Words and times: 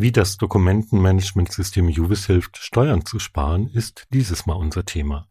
Wie 0.00 0.12
das 0.12 0.38
Dokumentenmanagementsystem 0.38 1.90
Juvis 1.90 2.24
hilft, 2.24 2.56
Steuern 2.56 3.04
zu 3.04 3.18
sparen, 3.18 3.68
ist 3.68 4.06
dieses 4.14 4.46
Mal 4.46 4.54
unser 4.54 4.86
Thema. 4.86 5.28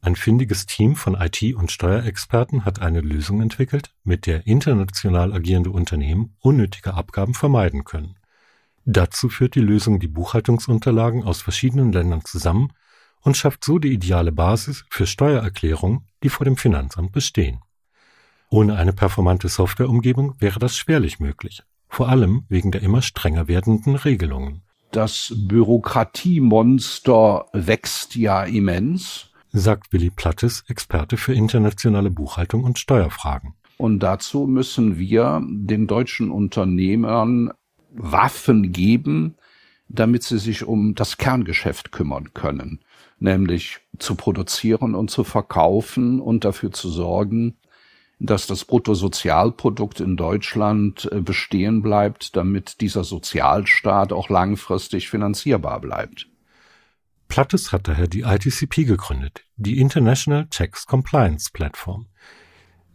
Ein 0.00 0.16
findiges 0.16 0.64
Team 0.64 0.96
von 0.96 1.14
IT- 1.14 1.54
und 1.54 1.70
Steuerexperten 1.70 2.64
hat 2.64 2.80
eine 2.80 3.02
Lösung 3.02 3.42
entwickelt, 3.42 3.92
mit 4.04 4.26
der 4.26 4.46
international 4.46 5.34
agierende 5.34 5.68
Unternehmen 5.68 6.34
unnötige 6.38 6.94
Abgaben 6.94 7.34
vermeiden 7.34 7.84
können. 7.84 8.16
Dazu 8.86 9.28
führt 9.28 9.54
die 9.56 9.60
Lösung 9.60 10.00
die 10.00 10.08
Buchhaltungsunterlagen 10.08 11.24
aus 11.24 11.42
verschiedenen 11.42 11.92
Ländern 11.92 12.24
zusammen 12.24 12.72
und 13.20 13.36
schafft 13.36 13.62
so 13.62 13.78
die 13.78 13.92
ideale 13.92 14.32
Basis 14.32 14.86
für 14.88 15.06
Steuererklärungen, 15.06 16.06
die 16.22 16.30
vor 16.30 16.46
dem 16.46 16.56
Finanzamt 16.56 17.12
bestehen. 17.12 17.60
Ohne 18.50 18.76
eine 18.76 18.92
performante 18.92 19.48
Softwareumgebung 19.48 20.34
wäre 20.38 20.58
das 20.58 20.76
schwerlich 20.76 21.20
möglich, 21.20 21.62
vor 21.88 22.08
allem 22.08 22.44
wegen 22.48 22.70
der 22.70 22.82
immer 22.82 23.02
strenger 23.02 23.46
werdenden 23.46 23.94
Regelungen. 23.94 24.62
Das 24.90 25.34
Bürokratiemonster 25.36 27.46
wächst 27.52 28.16
ja 28.16 28.44
immens, 28.44 29.30
sagt 29.52 29.92
Willi 29.92 30.10
Plattes, 30.10 30.64
Experte 30.68 31.18
für 31.18 31.34
internationale 31.34 32.10
Buchhaltung 32.10 32.64
und 32.64 32.78
Steuerfragen. 32.78 33.54
Und 33.76 34.00
dazu 34.00 34.46
müssen 34.46 34.98
wir 34.98 35.42
den 35.46 35.86
deutschen 35.86 36.30
Unternehmern 36.30 37.52
Waffen 37.90 38.72
geben, 38.72 39.36
damit 39.88 40.22
sie 40.22 40.38
sich 40.38 40.64
um 40.64 40.94
das 40.94 41.18
Kerngeschäft 41.18 41.92
kümmern 41.92 42.32
können, 42.34 42.80
nämlich 43.18 43.78
zu 43.98 44.14
produzieren 44.14 44.94
und 44.94 45.10
zu 45.10 45.24
verkaufen 45.24 46.20
und 46.20 46.44
dafür 46.44 46.72
zu 46.72 46.88
sorgen, 46.88 47.56
dass 48.20 48.46
das 48.46 48.64
Bruttosozialprodukt 48.64 50.00
in 50.00 50.16
Deutschland 50.16 51.08
äh, 51.12 51.20
bestehen 51.20 51.82
bleibt, 51.82 52.36
damit 52.36 52.80
dieser 52.80 53.04
Sozialstaat 53.04 54.12
auch 54.12 54.28
langfristig 54.28 55.08
finanzierbar 55.08 55.80
bleibt. 55.80 56.28
Plattes 57.28 57.72
hat 57.72 57.88
daher 57.88 58.08
die 58.08 58.22
ITCP 58.22 58.84
gegründet, 58.84 59.44
die 59.56 59.78
International 59.78 60.46
Tax 60.50 60.86
Compliance 60.86 61.50
Platform. 61.52 62.06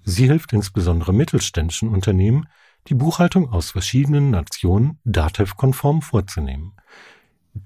Sie 0.03 0.25
hilft 0.27 0.51
insbesondere 0.51 1.13
mittelständischen 1.13 1.89
Unternehmen, 1.89 2.47
die 2.87 2.95
Buchhaltung 2.95 3.49
aus 3.49 3.71
verschiedenen 3.71 4.31
Nationen 4.31 4.99
DATEV-konform 5.05 6.01
vorzunehmen. 6.01 6.73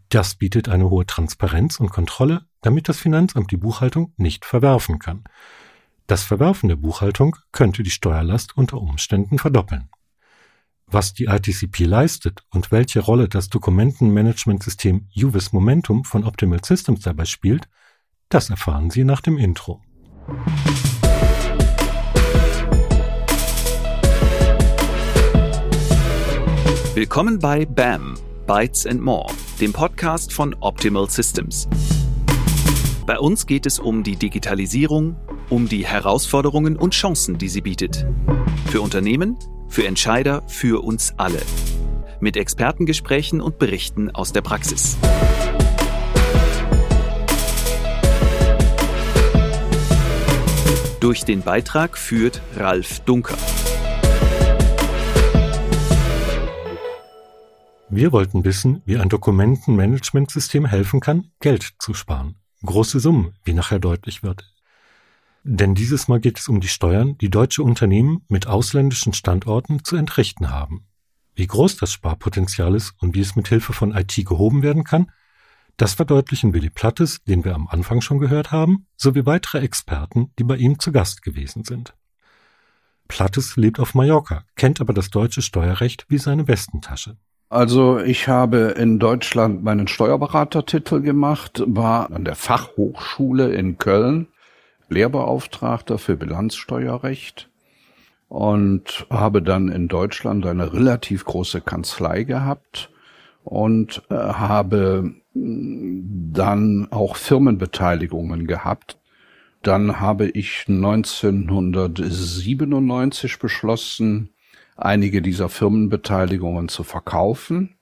Das 0.10 0.36
bietet 0.36 0.70
eine 0.70 0.90
hohe 0.90 1.06
Transparenz 1.06 1.80
und 1.80 1.90
Kontrolle, 1.90 2.46
damit 2.62 2.90
das 2.90 3.00
Finanzamt 3.00 3.52
die 3.52 3.58
Buchhaltung 3.58 4.14
nicht 4.18 4.46
verwerfen 4.46 5.00
kann. 5.00 5.24
Das 6.10 6.24
Verwerfen 6.24 6.70
der 6.70 6.78
Buchhaltung 6.78 7.36
könnte 7.52 7.84
die 7.84 7.90
Steuerlast 7.90 8.56
unter 8.56 8.78
Umständen 8.78 9.40
verdoppeln. 9.40 9.90
Was 10.86 11.14
die 11.14 11.26
ITCP 11.26 11.84
leistet 11.84 12.46
und 12.50 12.72
welche 12.72 13.02
Rolle 13.02 13.28
das 13.28 13.50
Dokumentenmanagementsystem 13.50 15.10
UVIS 15.18 15.52
Momentum 15.52 16.06
von 16.06 16.24
Optimal 16.24 16.64
Systems 16.64 17.02
dabei 17.02 17.26
spielt, 17.26 17.68
das 18.30 18.50
erfahren 18.50 18.90
Sie 18.90 19.04
nach 19.04 19.20
dem 19.20 19.38
Intro. 19.38 19.82
Willkommen 26.96 27.38
bei 27.40 27.66
BAM, 27.66 28.18
Bytes 28.48 28.86
and 28.88 29.02
More, 29.02 29.30
dem 29.60 29.74
Podcast 29.74 30.32
von 30.32 30.56
Optimal 30.62 31.10
Systems. 31.10 31.68
Bei 33.06 33.20
uns 33.20 33.46
geht 33.46 33.66
es 33.66 33.78
um 33.78 34.04
die 34.04 34.16
Digitalisierung, 34.16 35.18
um 35.50 35.68
die 35.68 35.86
Herausforderungen 35.86 36.76
und 36.76 36.94
Chancen, 36.94 37.38
die 37.38 37.50
sie 37.50 37.62
bietet. 37.62 38.06
Für 38.68 38.82
Unternehmen, 38.82 39.38
für 39.68 39.88
Entscheider, 39.88 40.44
für 40.48 40.84
uns 40.84 41.14
alle. 41.18 41.42
Mit 42.20 42.36
Expertengesprächen 42.36 43.42
und 43.42 43.60
Berichten 43.60 44.12
aus 44.12 44.34
der 44.34 44.42
Praxis. 44.42 44.98
Durch 51.00 51.24
den 51.24 51.42
Beitrag 51.42 51.98
führt 51.98 52.42
Ralf 52.56 53.00
Dunker. 53.02 53.38
Wir 57.90 58.12
wollten 58.12 58.44
wissen, 58.44 58.82
wie 58.86 58.98
ein 58.98 59.08
Dokumentenmanagementsystem 59.08 60.66
helfen 60.66 61.00
kann, 61.00 61.32
Geld 61.40 61.76
zu 61.80 61.94
sparen. 61.94 62.36
Große 62.66 63.00
Summen, 63.00 63.34
wie 63.46 63.54
nachher 63.54 63.80
deutlich 63.80 64.24
wird. 64.24 64.57
Denn 65.50 65.76
dieses 65.76 66.10
Mal 66.10 66.20
geht 66.20 66.40
es 66.40 66.50
um 66.50 66.60
die 66.60 66.68
Steuern, 66.68 67.18
die 67.20 67.30
deutsche 67.30 67.64
Unternehmen 67.64 68.22
mit 68.28 68.48
ausländischen 68.48 69.14
Standorten 69.14 69.82
zu 69.82 69.96
entrichten 69.96 70.52
haben. 70.52 70.86
Wie 71.36 71.48
groß 71.48 71.78
das 71.78 71.94
Sparpotenzial 71.94 72.76
ist 72.76 72.96
und 73.00 73.16
wie 73.16 73.22
es 73.22 73.38
mit 73.38 73.48
Hilfe 73.48 73.72
von 73.72 73.96
IT 73.96 74.14
gehoben 74.26 74.62
werden 74.62 74.84
kann, 74.84 75.10
das 75.78 75.94
verdeutlichen 75.94 76.54
Willi 76.54 76.70
Plattes, 76.70 77.24
den 77.24 77.46
wir 77.46 77.56
am 77.56 77.70
Anfang 77.70 78.02
schon 78.02 78.20
gehört 78.20 78.52
haben, 78.52 78.88
sowie 78.98 79.26
weitere 79.26 79.60
Experten, 79.60 80.34
die 80.38 80.44
bei 80.44 80.58
ihm 80.58 80.80
zu 80.80 80.92
Gast 80.92 81.22
gewesen 81.22 81.64
sind. 81.64 81.94
Plattes 83.08 83.56
lebt 83.56 83.80
auf 83.80 83.96
Mallorca, 83.96 84.44
kennt 84.58 84.82
aber 84.82 84.92
das 84.92 85.12
deutsche 85.12 85.42
Steuerrecht 85.42 86.08
wie 86.10 86.18
seine 86.18 86.50
Westentasche. 86.50 87.16
Also 87.48 88.00
ich 88.00 88.28
habe 88.28 88.76
in 88.78 89.00
Deutschland 89.00 89.64
meinen 89.64 89.88
Steuerberatertitel 89.88 91.00
gemacht, 91.00 91.64
war 91.66 92.12
an 92.12 92.26
der 92.26 92.36
Fachhochschule 92.36 93.54
in 93.54 93.78
Köln 93.78 94.28
Lehrbeauftragter 94.90 95.98
für 95.98 96.16
Bilanzsteuerrecht 96.16 97.50
und 98.30 99.08
habe 99.10 99.42
dann 99.42 99.70
in 99.70 99.88
Deutschland 99.88 100.46
eine 100.46 100.74
relativ 100.74 101.26
große 101.26 101.62
Kanzlei 101.62 102.22
gehabt 102.24 102.92
und 103.44 104.04
äh, 104.10 104.16
habe 104.16 105.14
mm, 105.34 106.34
dann 106.34 106.88
auch 106.92 107.16
Firmenbeteiligungen 107.16 108.46
gehabt. 108.48 108.98
Dann 109.64 110.00
habe 110.00 110.30
ich 110.30 110.66
1997 110.68 113.40
beschlossen, 113.40 114.30
einige 114.76 115.22
dieser 115.22 115.48
Firmenbeteiligungen 115.50 116.70
zu 116.70 116.84
verkaufen 116.84 117.76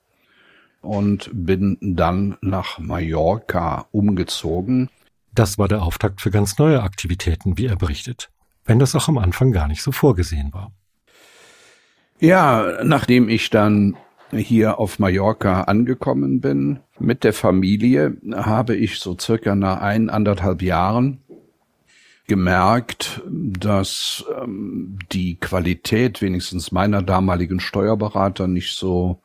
und 0.82 1.30
bin 1.34 1.78
dann 1.82 2.38
nach 2.42 2.80
Mallorca 2.80 3.88
umgezogen. 3.92 4.90
Das 5.36 5.58
war 5.58 5.68
der 5.68 5.84
Auftakt 5.84 6.22
für 6.22 6.32
ganz 6.32 6.58
neue 6.58 6.82
Aktivitäten, 6.82 7.58
wie 7.58 7.66
er 7.66 7.76
berichtet, 7.76 8.32
wenn 8.64 8.80
das 8.80 8.96
auch 8.96 9.10
am 9.10 9.18
Anfang 9.18 9.52
gar 9.52 9.68
nicht 9.68 9.84
so 9.84 9.92
vorgesehen 9.92 10.54
war. 10.54 10.72
Ja, 12.20 12.80
nachdem 12.84 13.28
ich 13.28 13.50
dann 13.50 13.98
hier 14.32 14.80
auf 14.80 14.98
Mallorca 15.00 15.64
angekommen 15.64 16.40
bin 16.40 16.80
mit 16.98 17.24
der 17.26 17.34
Familie, 17.34 18.18
habe 18.34 18.76
ich 18.76 19.00
so 19.00 19.18
circa 19.20 19.56
nach 19.56 19.82
ein, 19.82 20.10
anderthalb 20.10 20.62
Jahren 20.62 21.20
gemerkt, 22.28 23.22
dass 23.28 24.26
ähm, 24.42 24.98
die 25.12 25.36
Qualität 25.36 26.22
wenigstens 26.22 26.72
meiner 26.72 27.02
damaligen 27.02 27.60
Steuerberater 27.60 28.48
nicht 28.48 28.76
so 28.76 29.22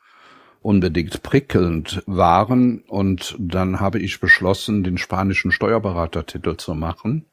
unbedingt 0.63 1.23
prickelnd 1.23 2.03
waren. 2.07 2.81
Und 2.89 3.37
dann 3.39 3.81
habe 3.81 3.99
ich 3.99 4.21
beschlossen, 4.21 4.85
den 4.85 4.99
spanischen 4.99 5.53
Steuerberatertitel 5.53 6.57
zu 6.57 6.75
machen 6.75 7.27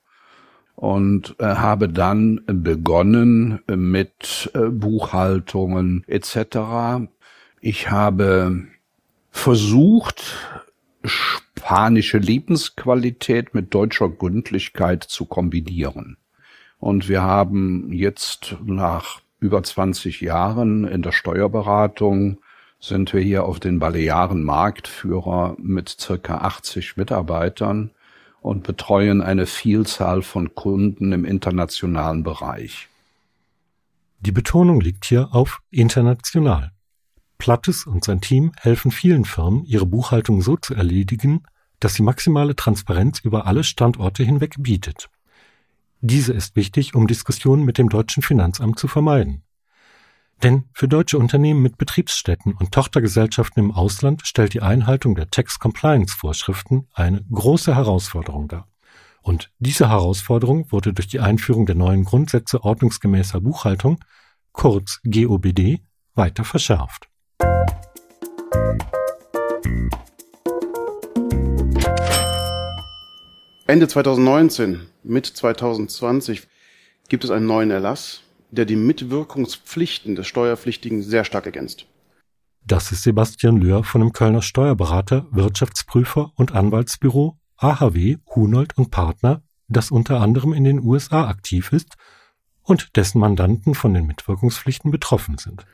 und 0.75 1.35
äh, 1.39 1.45
habe 1.45 1.89
dann 1.89 2.41
begonnen 2.45 3.59
mit 3.67 4.51
äh, 4.53 4.69
Buchhaltungen 4.69 6.03
etc. 6.07 7.07
Ich 7.59 7.89
habe 7.89 8.67
versucht, 9.31 10.35
spanische 11.03 12.19
Lebensqualität 12.19 13.53
mit 13.53 13.73
deutscher 13.73 14.09
Gründlichkeit 14.09 15.03
zu 15.03 15.25
kombinieren. 15.25 16.17
Und 16.79 17.09
wir 17.09 17.23
haben 17.23 17.91
jetzt 17.91 18.55
nach 18.63 19.21
über 19.39 19.63
20 19.63 20.21
Jahren 20.21 20.85
in 20.87 21.01
der 21.01 21.11
Steuerberatung 21.11 22.37
sind 22.79 23.13
wir 23.13 23.21
hier 23.21 23.45
auf 23.45 23.59
den 23.59 23.79
Balearen 23.79 24.43
Marktführer 24.43 25.55
mit 25.59 25.89
circa 25.89 26.39
80 26.39 26.97
Mitarbeitern 26.97 27.91
und 28.41 28.63
betreuen 28.63 29.21
eine 29.21 29.45
Vielzahl 29.45 30.21
von 30.21 30.55
Kunden 30.55 31.11
im 31.11 31.25
internationalen 31.25 32.23
Bereich. 32.23 32.87
Die 34.19 34.31
Betonung 34.31 34.81
liegt 34.81 35.05
hier 35.05 35.29
auf 35.33 35.59
international. 35.69 36.71
Plattes 37.37 37.85
und 37.85 38.03
sein 38.03 38.21
Team 38.21 38.51
helfen 38.59 38.91
vielen 38.91 39.25
Firmen, 39.25 39.63
ihre 39.65 39.85
Buchhaltung 39.85 40.41
so 40.41 40.57
zu 40.57 40.73
erledigen, 40.73 41.43
dass 41.79 41.93
sie 41.93 42.03
maximale 42.03 42.55
Transparenz 42.55 43.19
über 43.19 43.45
alle 43.45 43.63
Standorte 43.63 44.23
hinweg 44.23 44.55
bietet. 44.57 45.09
Diese 46.01 46.33
ist 46.33 46.55
wichtig, 46.55 46.95
um 46.95 47.07
Diskussionen 47.07 47.63
mit 47.63 47.77
dem 47.77 47.89
deutschen 47.89 48.23
Finanzamt 48.23 48.79
zu 48.79 48.87
vermeiden. 48.87 49.43
Denn 50.43 50.65
für 50.73 50.87
deutsche 50.87 51.17
Unternehmen 51.17 51.61
mit 51.63 51.77
Betriebsstätten 51.77 52.53
und 52.53 52.71
Tochtergesellschaften 52.71 53.63
im 53.63 53.71
Ausland 53.71 54.25
stellt 54.25 54.53
die 54.53 54.61
Einhaltung 54.61 55.15
der 55.15 55.29
Tax 55.31 55.57
Compliance 55.57 56.15
Vorschriften 56.15 56.87
eine 56.93 57.25
große 57.31 57.75
Herausforderung 57.75 58.47
dar. 58.47 58.67
Und 59.23 59.51
diese 59.57 59.89
Herausforderung 59.89 60.71
wurde 60.71 60.93
durch 60.93 61.07
die 61.07 61.19
Einführung 61.19 61.65
der 61.65 61.75
neuen 61.75 62.05
Grundsätze 62.05 62.63
ordnungsgemäßer 62.63 63.41
Buchhaltung 63.41 63.99
kurz 64.51 64.99
GOBD, 65.03 65.81
weiter 66.13 66.43
verschärft. 66.43 67.09
Ende 73.65 73.87
2019, 73.87 74.87
mit 75.03 75.25
2020 75.25 76.47
gibt 77.09 77.25
es 77.25 77.31
einen 77.31 77.47
neuen 77.47 77.69
Erlass, 77.69 78.21
der 78.51 78.65
die 78.65 78.75
Mitwirkungspflichten 78.75 80.15
des 80.15 80.27
Steuerpflichtigen 80.27 81.01
sehr 81.01 81.23
stark 81.23 81.45
ergänzt. 81.45 81.85
Das 82.65 82.91
ist 82.91 83.03
Sebastian 83.03 83.57
Löhr 83.61 83.83
von 83.83 84.01
dem 84.01 84.11
Kölner 84.11 84.41
Steuerberater, 84.41 85.25
Wirtschaftsprüfer 85.31 86.31
und 86.35 86.53
Anwaltsbüro 86.53 87.37
AHW 87.57 88.17
Hunold 88.35 88.77
und 88.77 88.91
Partner, 88.91 89.41
das 89.67 89.89
unter 89.89 90.21
anderem 90.21 90.53
in 90.53 90.63
den 90.63 90.83
USA 90.83 91.27
aktiv 91.27 91.71
ist 91.71 91.95
und 92.63 92.95
dessen 92.95 93.19
Mandanten 93.19 93.73
von 93.73 93.93
den 93.93 94.05
Mitwirkungspflichten 94.05 94.91
betroffen 94.91 95.37
sind. 95.37 95.65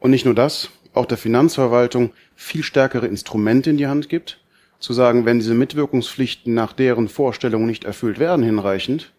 Und 0.00 0.10
nicht 0.10 0.24
nur 0.24 0.34
das, 0.34 0.70
auch 0.94 1.06
der 1.06 1.18
Finanzverwaltung 1.18 2.12
viel 2.34 2.62
stärkere 2.62 3.06
Instrumente 3.06 3.70
in 3.70 3.76
die 3.76 3.86
Hand 3.86 4.08
gibt, 4.08 4.40
zu 4.78 4.92
sagen, 4.92 5.24
wenn 5.24 5.38
diese 5.38 5.54
Mitwirkungspflichten 5.54 6.52
nach 6.54 6.72
deren 6.72 7.08
Vorstellung 7.08 7.66
nicht 7.66 7.84
erfüllt 7.84 8.18
werden 8.18 8.44
hinreichend, 8.44 9.12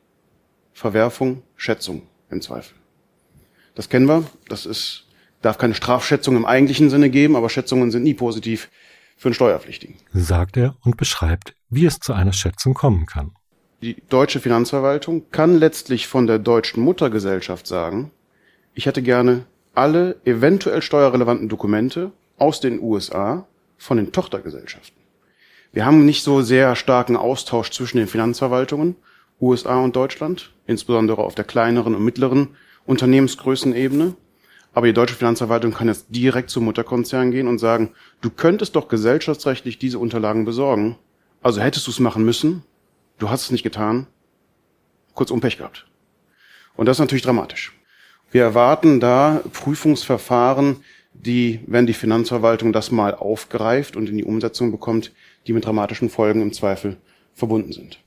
Verwerfung, 0.73 1.43
Schätzung 1.55 2.03
im 2.29 2.41
Zweifel. 2.41 2.75
Das 3.75 3.89
kennen 3.89 4.07
wir, 4.07 4.23
das 4.49 4.65
ist, 4.65 5.05
darf 5.41 5.57
keine 5.57 5.75
Strafschätzung 5.75 6.35
im 6.35 6.45
eigentlichen 6.45 6.89
Sinne 6.89 7.09
geben, 7.09 7.35
aber 7.35 7.49
Schätzungen 7.49 7.91
sind 7.91 8.03
nie 8.03 8.13
positiv 8.13 8.69
für 9.17 9.29
einen 9.29 9.35
Steuerpflichtigen. 9.35 9.95
Sagt 10.13 10.57
er 10.57 10.75
und 10.83 10.97
beschreibt, 10.97 11.53
wie 11.69 11.85
es 11.85 11.99
zu 11.99 12.13
einer 12.13 12.33
Schätzung 12.33 12.73
kommen 12.73 13.05
kann. 13.05 13.31
Die 13.81 14.01
deutsche 14.09 14.39
Finanzverwaltung 14.39 15.29
kann 15.31 15.57
letztlich 15.57 16.07
von 16.07 16.25
der 16.25 16.39
deutschen 16.39 16.81
Muttergesellschaft 16.81 17.67
sagen, 17.67 18.11
ich 18.73 18.85
hätte 18.85 19.03
gerne 19.03 19.45
alle 19.75 20.15
eventuell 20.25 20.81
steuerrelevanten 20.81 21.49
Dokumente 21.49 22.11
aus 22.37 22.59
den 22.59 22.81
USA 22.81 23.47
von 23.77 23.97
den 23.97 24.11
Tochtergesellschaften. 24.11 24.97
Wir 25.71 25.85
haben 25.85 26.05
nicht 26.05 26.23
so 26.23 26.41
sehr 26.41 26.75
starken 26.75 27.15
Austausch 27.15 27.69
zwischen 27.69 27.97
den 27.97 28.07
Finanzverwaltungen, 28.07 28.95
USA 29.39 29.83
und 29.83 29.95
Deutschland, 29.95 30.51
insbesondere 30.65 31.23
auf 31.23 31.35
der 31.35 31.45
kleineren 31.45 31.95
und 31.95 32.03
mittleren 32.03 32.49
Unternehmensgrößenebene. 32.85 34.15
Aber 34.73 34.87
die 34.87 34.93
deutsche 34.93 35.15
Finanzverwaltung 35.15 35.73
kann 35.73 35.87
jetzt 35.87 36.07
direkt 36.09 36.49
zum 36.49 36.65
Mutterkonzern 36.65 37.31
gehen 37.31 37.47
und 37.47 37.59
sagen, 37.59 37.91
du 38.21 38.29
könntest 38.29 38.75
doch 38.75 38.87
gesellschaftsrechtlich 38.87 39.79
diese 39.79 39.99
Unterlagen 39.99 40.45
besorgen. 40.45 40.97
Also 41.41 41.61
hättest 41.61 41.87
du 41.87 41.91
es 41.91 41.99
machen 41.99 42.23
müssen, 42.23 42.63
du 43.17 43.29
hast 43.29 43.43
es 43.43 43.51
nicht 43.51 43.63
getan, 43.63 44.07
kurzum 45.13 45.41
Pech 45.41 45.57
gehabt. 45.57 45.87
Und 46.75 46.85
das 46.85 46.97
ist 46.97 47.01
natürlich 47.01 47.23
dramatisch. 47.23 47.73
Wir 48.31 48.43
erwarten 48.43 48.99
da 48.99 49.41
Prüfungsverfahren, 49.53 50.77
die, 51.13 51.61
wenn 51.65 51.87
die 51.87 51.93
Finanzverwaltung 51.93 52.73
das 52.73 52.91
mal 52.91 53.15
aufgreift 53.15 53.95
und 53.95 54.09
in 54.09 54.17
die 54.17 54.25
Umsetzung 54.25 54.71
bekommt, 54.71 55.11
die 55.47 55.53
mit 55.53 55.65
dramatischen 55.65 56.09
Folgen 56.09 56.41
im 56.41 56.53
Zweifel 56.53 56.97
verbunden 57.33 57.71
sind. 57.71 57.99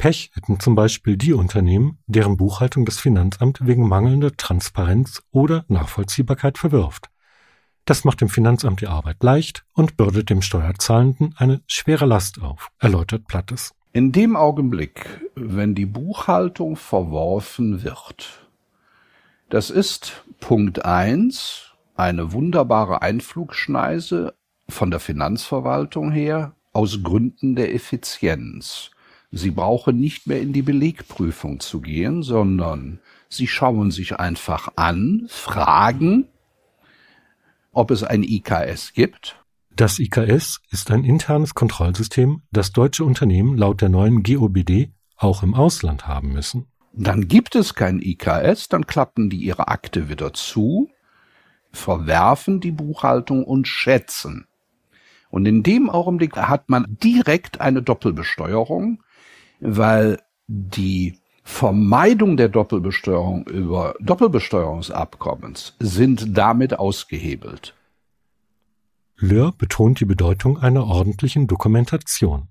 Pech 0.00 0.30
hätten 0.32 0.58
zum 0.58 0.76
Beispiel 0.76 1.18
die 1.18 1.34
Unternehmen, 1.34 1.98
deren 2.06 2.38
Buchhaltung 2.38 2.86
das 2.86 2.98
Finanzamt 2.98 3.66
wegen 3.66 3.86
mangelnder 3.86 4.34
Transparenz 4.34 5.22
oder 5.30 5.66
Nachvollziehbarkeit 5.68 6.56
verwirft. 6.56 7.10
Das 7.84 8.04
macht 8.04 8.22
dem 8.22 8.30
Finanzamt 8.30 8.80
die 8.80 8.86
Arbeit 8.86 9.22
leicht 9.22 9.66
und 9.74 9.98
bürdet 9.98 10.30
dem 10.30 10.40
Steuerzahlenden 10.40 11.34
eine 11.36 11.60
schwere 11.66 12.06
Last 12.06 12.40
auf, 12.40 12.70
erläutert 12.78 13.26
Plattes. 13.26 13.74
In 13.92 14.10
dem 14.10 14.36
Augenblick, 14.36 15.20
wenn 15.34 15.74
die 15.74 15.84
Buchhaltung 15.84 16.76
verworfen 16.76 17.82
wird, 17.82 18.48
das 19.50 19.68
ist 19.68 20.24
Punkt 20.40 20.82
eins 20.82 21.74
eine 21.94 22.32
wunderbare 22.32 23.02
Einflugschneise 23.02 24.32
von 24.66 24.90
der 24.90 25.00
Finanzverwaltung 25.00 26.10
her 26.10 26.54
aus 26.72 27.02
Gründen 27.02 27.54
der 27.54 27.74
Effizienz. 27.74 28.92
Sie 29.32 29.50
brauchen 29.50 29.98
nicht 29.98 30.26
mehr 30.26 30.40
in 30.40 30.52
die 30.52 30.62
Belegprüfung 30.62 31.60
zu 31.60 31.80
gehen, 31.80 32.22
sondern 32.22 33.00
Sie 33.28 33.46
schauen 33.46 33.92
sich 33.92 34.16
einfach 34.16 34.72
an, 34.74 35.26
fragen, 35.28 36.26
ob 37.72 37.92
es 37.92 38.02
ein 38.02 38.24
IKS 38.24 38.92
gibt. 38.92 39.36
Das 39.76 40.00
IKS 40.00 40.60
ist 40.70 40.90
ein 40.90 41.04
internes 41.04 41.54
Kontrollsystem, 41.54 42.42
das 42.50 42.72
deutsche 42.72 43.04
Unternehmen 43.04 43.56
laut 43.56 43.80
der 43.80 43.88
neuen 43.88 44.24
GOBD 44.24 44.90
auch 45.16 45.44
im 45.44 45.54
Ausland 45.54 46.08
haben 46.08 46.32
müssen. 46.32 46.66
Dann 46.92 47.28
gibt 47.28 47.54
es 47.54 47.74
kein 47.74 48.00
IKS, 48.00 48.68
dann 48.68 48.86
klappen 48.86 49.30
die 49.30 49.38
ihre 49.38 49.68
Akte 49.68 50.08
wieder 50.08 50.32
zu, 50.32 50.90
verwerfen 51.70 52.60
die 52.60 52.72
Buchhaltung 52.72 53.44
und 53.44 53.68
schätzen. 53.68 54.46
Und 55.30 55.46
in 55.46 55.62
dem 55.62 55.88
Augenblick 55.88 56.36
hat 56.36 56.68
man 56.68 56.98
direkt 57.00 57.60
eine 57.60 57.82
Doppelbesteuerung, 57.82 59.02
weil 59.60 60.18
die 60.46 61.18
Vermeidung 61.44 62.36
der 62.36 62.48
Doppelbesteuerung 62.48 63.46
über 63.46 63.94
Doppelbesteuerungsabkommens 64.00 65.74
sind 65.78 66.36
damit 66.36 66.78
ausgehebelt. 66.78 67.74
Löhr 69.16 69.52
betont 69.56 70.00
die 70.00 70.06
Bedeutung 70.06 70.58
einer 70.58 70.86
ordentlichen 70.86 71.46
Dokumentation. 71.46 72.48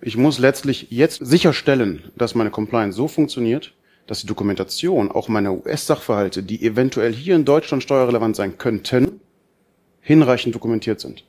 Ich 0.00 0.16
muss 0.16 0.38
letztlich 0.38 0.88
jetzt 0.90 1.24
sicherstellen, 1.24 2.10
dass 2.16 2.34
meine 2.34 2.50
Compliance 2.50 2.96
so 2.96 3.08
funktioniert, 3.08 3.74
dass 4.06 4.20
die 4.20 4.26
Dokumentation 4.26 5.10
auch 5.10 5.28
meiner 5.28 5.52
US-Sachverhalte, 5.52 6.42
die 6.42 6.64
eventuell 6.64 7.12
hier 7.12 7.34
in 7.34 7.44
Deutschland 7.44 7.82
steuerrelevant 7.82 8.36
sein 8.36 8.56
könnten, 8.56 9.20
hinreichend 10.00 10.54
dokumentiert 10.54 11.00
sind. 11.00 11.24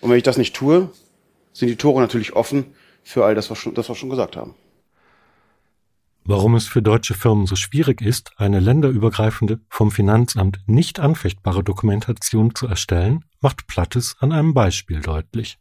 Und 0.00 0.10
wenn 0.10 0.16
ich 0.16 0.22
das 0.22 0.38
nicht 0.38 0.56
tue, 0.56 0.90
sind 1.52 1.68
die 1.68 1.76
Tore 1.76 2.00
natürlich 2.00 2.34
offen 2.34 2.66
für 3.02 3.24
all 3.24 3.34
das, 3.34 3.50
was, 3.50 3.58
schon, 3.58 3.74
das 3.74 3.88
wir 3.88 3.94
schon 3.94 4.10
gesagt 4.10 4.36
haben. 4.36 4.54
Warum 6.26 6.54
es 6.54 6.66
für 6.66 6.80
deutsche 6.80 7.12
Firmen 7.12 7.44
so 7.46 7.54
schwierig 7.54 8.00
ist, 8.00 8.32
eine 8.38 8.58
länderübergreifende, 8.58 9.60
vom 9.68 9.90
Finanzamt 9.90 10.58
nicht 10.66 10.98
anfechtbare 10.98 11.62
Dokumentation 11.62 12.54
zu 12.54 12.66
erstellen, 12.66 13.26
macht 13.42 13.66
Plattes 13.66 14.16
an 14.20 14.32
einem 14.32 14.54
Beispiel 14.54 15.00
deutlich. 15.00 15.58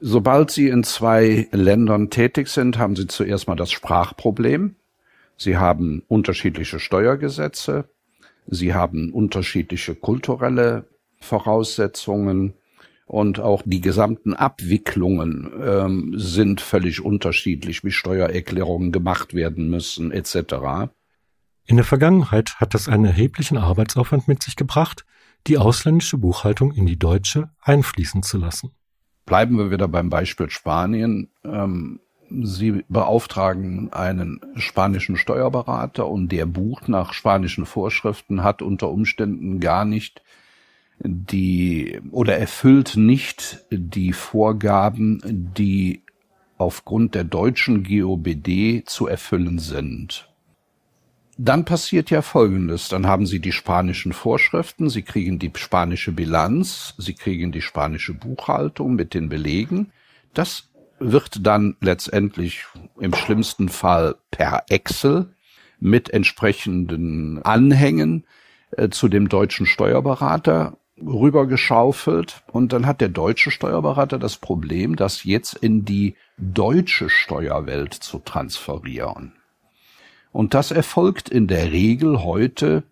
Sobald 0.00 0.50
Sie 0.50 0.68
in 0.68 0.82
zwei 0.82 1.46
Ländern 1.52 2.08
tätig 2.08 2.48
sind, 2.48 2.78
haben 2.78 2.96
Sie 2.96 3.06
zuerst 3.06 3.48
mal 3.48 3.54
das 3.54 3.70
Sprachproblem. 3.70 4.76
Sie 5.36 5.58
haben 5.58 6.02
unterschiedliche 6.08 6.78
Steuergesetze. 6.78 7.90
Sie 8.46 8.72
haben 8.72 9.12
unterschiedliche 9.12 9.94
kulturelle 9.94 10.88
Voraussetzungen 11.20 12.54
und 13.06 13.38
auch 13.38 13.62
die 13.64 13.80
gesamten 13.80 14.34
Abwicklungen 14.34 15.52
ähm, 15.62 16.14
sind 16.16 16.60
völlig 16.60 17.02
unterschiedlich, 17.04 17.84
wie 17.84 17.92
Steuererklärungen 17.92 18.90
gemacht 18.90 19.32
werden 19.32 19.70
müssen 19.70 20.10
etc. 20.10 20.90
In 21.64 21.76
der 21.76 21.84
Vergangenheit 21.84 22.56
hat 22.56 22.74
das 22.74 22.88
einen 22.88 23.04
erheblichen 23.04 23.58
Arbeitsaufwand 23.58 24.28
mit 24.28 24.42
sich 24.42 24.56
gebracht, 24.56 25.06
die 25.46 25.56
ausländische 25.56 26.18
Buchhaltung 26.18 26.72
in 26.72 26.86
die 26.86 26.98
deutsche 26.98 27.50
einfließen 27.62 28.24
zu 28.24 28.38
lassen. 28.38 28.72
Bleiben 29.24 29.56
wir 29.56 29.70
wieder 29.70 29.86
beim 29.86 30.10
Beispiel 30.10 30.50
Spanien. 30.50 31.30
Ähm, 31.44 32.00
Sie 32.28 32.84
beauftragen 32.88 33.92
einen 33.92 34.40
spanischen 34.56 35.16
Steuerberater 35.16 36.08
und 36.08 36.32
der 36.32 36.46
bucht 36.46 36.88
nach 36.88 37.12
spanischen 37.12 37.66
Vorschriften, 37.66 38.42
hat 38.42 38.62
unter 38.62 38.90
Umständen 38.90 39.60
gar 39.60 39.84
nicht 39.84 40.22
die 40.98 42.00
oder 42.10 42.36
erfüllt 42.36 42.96
nicht 42.96 43.64
die 43.70 44.12
Vorgaben, 44.12 45.20
die 45.56 46.02
aufgrund 46.58 47.14
der 47.14 47.24
deutschen 47.24 47.84
GOBD 47.84 48.84
zu 48.86 49.06
erfüllen 49.06 49.58
sind. 49.58 50.28
Dann 51.38 51.66
passiert 51.66 52.08
ja 52.08 52.22
Folgendes. 52.22 52.88
Dann 52.88 53.06
haben 53.06 53.26
Sie 53.26 53.40
die 53.40 53.52
spanischen 53.52 54.14
Vorschriften, 54.14 54.88
Sie 54.88 55.02
kriegen 55.02 55.38
die 55.38 55.52
spanische 55.54 56.12
Bilanz, 56.12 56.94
Sie 56.96 57.12
kriegen 57.12 57.52
die 57.52 57.60
spanische 57.60 58.14
Buchhaltung 58.14 58.94
mit 58.94 59.12
den 59.12 59.28
Belegen. 59.28 59.92
Das 60.32 60.70
wird 60.98 61.46
dann 61.46 61.76
letztendlich 61.82 62.64
im 62.98 63.14
schlimmsten 63.14 63.68
Fall 63.68 64.16
per 64.30 64.64
Excel 64.70 65.34
mit 65.78 66.08
entsprechenden 66.08 67.42
Anhängen 67.42 68.26
äh, 68.70 68.88
zu 68.88 69.08
dem 69.08 69.28
deutschen 69.28 69.66
Steuerberater 69.66 70.78
rübergeschaufelt 71.00 72.42
und 72.50 72.72
dann 72.72 72.86
hat 72.86 73.00
der 73.00 73.08
deutsche 73.08 73.50
Steuerberater 73.50 74.18
das 74.18 74.36
Problem, 74.36 74.96
das 74.96 75.24
jetzt 75.24 75.54
in 75.54 75.84
die 75.84 76.16
deutsche 76.38 77.10
Steuerwelt 77.10 77.94
zu 77.94 78.18
transferieren. 78.18 79.32
Und 80.32 80.54
das 80.54 80.70
erfolgt 80.70 81.28
in 81.28 81.46
der 81.46 81.70
Regel 81.70 82.22
heute 82.22 82.84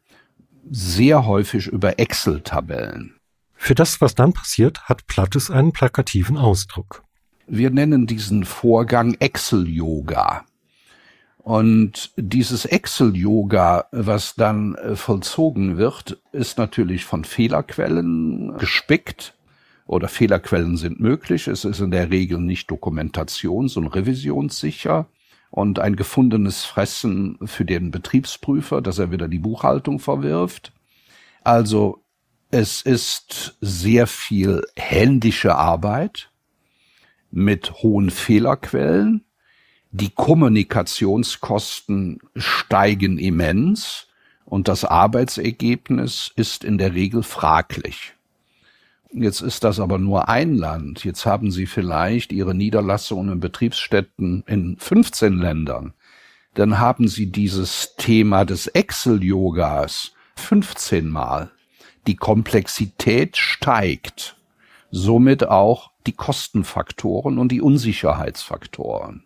sehr 0.71 1.27
häufig 1.27 1.67
über 1.67 1.99
Excel-Tabellen. 1.99 3.17
Für 3.55 3.75
das, 3.75 4.01
was 4.01 4.15
dann 4.15 4.33
passiert, 4.33 4.85
hat 4.85 5.07
Plattes 5.07 5.51
einen 5.51 5.73
plakativen 5.73 6.37
Ausdruck. 6.37 7.03
Wir 7.47 7.71
nennen 7.71 8.07
diesen 8.07 8.45
Vorgang 8.45 9.15
Excel-Yoga. 9.19 10.45
Und 11.45 12.13
dieses 12.17 12.65
Excel-Yoga, 12.65 13.89
was 13.93 14.35
dann 14.35 14.77
äh, 14.77 14.97
vollzogen 14.97 15.77
wird, 15.77 16.19
ist 16.33 16.57
natürlich 16.57 17.05
von 17.05 17.25
Fehlerquellen 17.25 18.57
gespickt 18.57 19.35
oder 19.85 20.09
Fehlerquellen 20.09 20.79
sind 20.79 21.01
möglich. 21.01 21.47
Es 21.47 21.67
ist 21.67 21.81
in 21.81 21.91
der 21.91 22.11
Regel 22.11 22.41
nicht 22.41 22.71
dokumentations- 22.71 23.77
und 23.77 23.89
revisionssicher 23.89 25.07
und 25.51 25.81
ein 25.81 25.97
gefundenes 25.97 26.65
Fressen 26.65 27.37
für 27.45 27.67
den 27.67 27.91
Betriebsprüfer, 27.91 28.81
dass 28.81 28.99
er 28.99 29.11
wieder 29.11 29.29
die 29.29 29.39
Buchhaltung 29.39 29.99
verwirft. 29.99 30.73
Also 31.43 32.03
es 32.51 32.81
ist 32.81 33.59
sehr 33.61 34.07
viel 34.07 34.63
händische 34.77 35.57
Arbeit 35.57 36.31
mit 37.31 37.83
hohen 37.83 38.09
Fehlerquellen 38.09 39.27
die 39.95 40.11
Kommunikationskosten 40.11 42.19
steigen 42.35 43.17
immens 43.17 44.09
und 44.45 44.67
das 44.67 44.85
Arbeitsergebnis 44.85 46.33
ist 46.35 46.65
in 46.65 46.79
der 46.79 46.95
Regel 46.95 47.23
fraglich. 47.23 48.15
Jetzt 49.13 49.41
ist 49.41 49.63
das 49.63 49.79
aber 49.79 49.99
nur 49.99 50.29
ein 50.29 50.57
Land. 50.57 51.05
Jetzt 51.05 51.27
haben 51.27 51.53
Sie 51.53 51.67
vielleicht 51.67 52.33
Ihre 52.33 52.57
Niederlassungen 52.57 53.35
in 53.35 53.41
Betriebsstätten 53.41 54.43
in 54.49 54.77
15 54.79 55.39
Ländern. 55.39 55.95
Dann 56.55 56.81
haben 56.81 57.07
Sie 57.07 57.31
dieses 57.31 57.95
Thema 57.97 58.45
des 58.45 58.67
Excel-Yogas 58.67 60.11
15 60.35 61.09
Mal. 61.09 61.53
Die 62.09 62.17
Komplexität 62.17 63.37
steigt. 63.37 64.37
Somit 64.91 65.47
auch 65.47 65.93
die 66.09 66.15
Kostenfaktoren 66.15 67.39
und 67.39 67.53
die 67.53 67.61
Unsicherheitsfaktoren. 67.61 69.24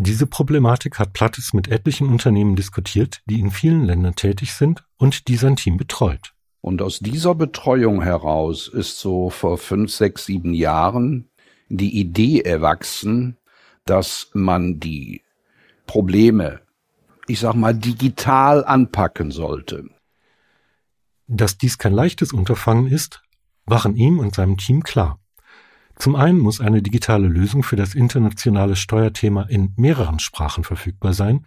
Diese 0.00 0.28
Problematik 0.28 1.00
hat 1.00 1.12
Plattes 1.12 1.52
mit 1.52 1.66
etlichen 1.66 2.08
Unternehmen 2.08 2.54
diskutiert, 2.54 3.20
die 3.26 3.40
in 3.40 3.50
vielen 3.50 3.84
Ländern 3.84 4.14
tätig 4.14 4.54
sind 4.54 4.84
und 4.96 5.26
die 5.26 5.34
sein 5.34 5.56
Team 5.56 5.76
betreut. 5.76 6.34
Und 6.60 6.82
aus 6.82 7.00
dieser 7.00 7.34
Betreuung 7.34 8.00
heraus 8.00 8.68
ist 8.68 9.00
so 9.00 9.28
vor 9.28 9.58
fünf, 9.58 9.90
sechs, 9.90 10.26
sieben 10.26 10.54
Jahren 10.54 11.28
die 11.68 11.98
Idee 11.98 12.42
erwachsen, 12.42 13.38
dass 13.86 14.30
man 14.34 14.78
die 14.78 15.22
Probleme, 15.88 16.60
ich 17.26 17.40
sag 17.40 17.54
mal, 17.54 17.74
digital 17.74 18.64
anpacken 18.64 19.32
sollte. 19.32 19.88
Dass 21.26 21.58
dies 21.58 21.76
kein 21.76 21.92
leichtes 21.92 22.32
Unterfangen 22.32 22.86
ist, 22.86 23.20
waren 23.66 23.96
ihm 23.96 24.20
und 24.20 24.32
seinem 24.32 24.58
Team 24.58 24.84
klar. 24.84 25.18
Zum 25.98 26.14
einen 26.14 26.38
muss 26.38 26.60
eine 26.60 26.80
digitale 26.80 27.26
Lösung 27.26 27.62
für 27.62 27.76
das 27.76 27.94
internationale 27.94 28.76
Steuerthema 28.76 29.42
in 29.42 29.72
mehreren 29.76 30.20
Sprachen 30.20 30.62
verfügbar 30.62 31.12
sein, 31.12 31.46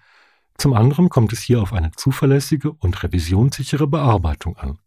zum 0.58 0.74
anderen 0.74 1.10
kommt 1.10 1.34
es 1.34 1.40
hier 1.40 1.62
auf 1.62 1.74
eine 1.74 1.92
zuverlässige 1.92 2.72
und 2.72 3.02
revisionssichere 3.02 3.88
Bearbeitung 3.88 4.58
an. 4.58 4.78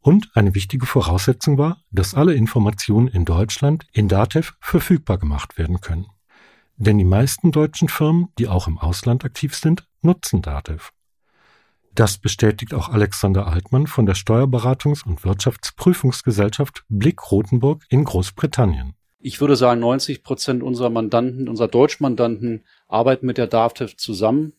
Und 0.00 0.30
eine 0.34 0.54
wichtige 0.54 0.86
Voraussetzung 0.86 1.58
war, 1.58 1.82
dass 1.90 2.14
alle 2.14 2.34
Informationen 2.34 3.08
in 3.08 3.24
Deutschland 3.24 3.86
in 3.92 4.06
Datev 4.06 4.52
verfügbar 4.60 5.18
gemacht 5.18 5.58
werden 5.58 5.80
können. 5.80 6.06
Denn 6.76 6.98
die 6.98 7.04
meisten 7.04 7.50
deutschen 7.50 7.88
Firmen, 7.88 8.28
die 8.38 8.46
auch 8.46 8.68
im 8.68 8.78
Ausland 8.78 9.24
aktiv 9.24 9.56
sind, 9.56 9.88
nutzen 10.02 10.42
Datev. 10.42 10.92
Das 11.96 12.18
bestätigt 12.18 12.74
auch 12.74 12.90
Alexander 12.90 13.46
Altmann 13.46 13.86
von 13.86 14.04
der 14.04 14.14
Steuerberatungs- 14.14 15.06
und 15.06 15.24
Wirtschaftsprüfungsgesellschaft 15.24 16.84
Blick 16.90 17.30
Rothenburg 17.30 17.84
in 17.88 18.04
Großbritannien. 18.04 18.92
Ich 19.18 19.40
würde 19.40 19.56
sagen, 19.56 19.80
90 19.80 20.22
Prozent 20.22 20.62
unserer 20.62 20.90
Mandanten, 20.90 21.48
unserer 21.48 21.68
Deutschmandanten 21.68 22.64
arbeiten 22.86 23.24
mit 23.24 23.38
der 23.38 23.46
DAVTEV 23.46 23.96
zusammen. 23.96 24.52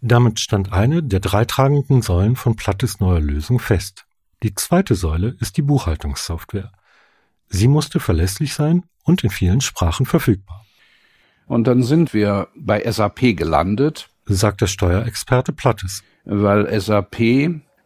Damit 0.00 0.40
stand 0.40 0.72
eine 0.72 1.04
der 1.04 1.20
drei 1.20 1.44
tragenden 1.44 2.02
Säulen 2.02 2.34
von 2.34 2.56
Plattes 2.56 2.98
neuer 2.98 3.20
Lösung 3.20 3.60
fest. 3.60 4.04
Die 4.42 4.56
zweite 4.56 4.96
Säule 4.96 5.36
ist 5.38 5.56
die 5.58 5.62
Buchhaltungssoftware. 5.62 6.72
Sie 7.46 7.68
musste 7.68 8.00
verlässlich 8.00 8.54
sein 8.54 8.82
und 9.04 9.22
in 9.22 9.30
vielen 9.30 9.60
Sprachen 9.60 10.04
verfügbar. 10.04 10.66
Und 11.46 11.68
dann 11.68 11.84
sind 11.84 12.12
wir 12.12 12.48
bei 12.56 12.82
SAP 12.90 13.36
gelandet, 13.36 14.08
sagt 14.24 14.62
der 14.62 14.66
Steuerexperte 14.66 15.52
Plattes 15.52 16.02
weil 16.24 16.80
SAP 16.80 17.20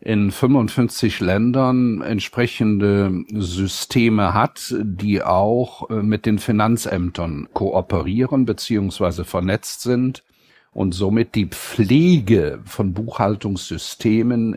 in 0.01 0.31
55 0.31 1.21
Ländern 1.21 2.01
entsprechende 2.01 3.25
Systeme 3.33 4.35
hat, 4.35 4.75
die 4.81 5.23
auch 5.23 5.91
äh, 5.91 6.03
mit 6.03 6.27
den 6.27 6.39
Finanzämtern 6.39 7.49
kooperieren 7.53 8.45
beziehungsweise 8.45 9.25
vernetzt 9.25 9.83
sind 9.83 10.23
und 10.71 10.93
somit 10.93 11.35
die 11.35 11.47
Pflege 11.47 12.61
von 12.65 12.93
Buchhaltungssystemen 12.93 14.57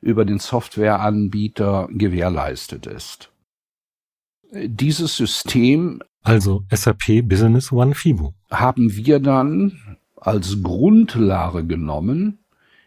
über 0.00 0.24
den 0.24 0.38
Softwareanbieter 0.38 1.88
gewährleistet 1.90 2.86
ist. 2.86 3.32
Dieses 4.52 5.16
System, 5.16 6.02
also 6.22 6.62
SAP 6.70 7.22
Business 7.24 7.72
One 7.72 7.94
FIBO, 7.94 8.34
haben 8.50 8.94
wir 8.94 9.18
dann 9.18 9.98
als 10.14 10.62
Grundlage 10.62 11.66
genommen 11.66 12.43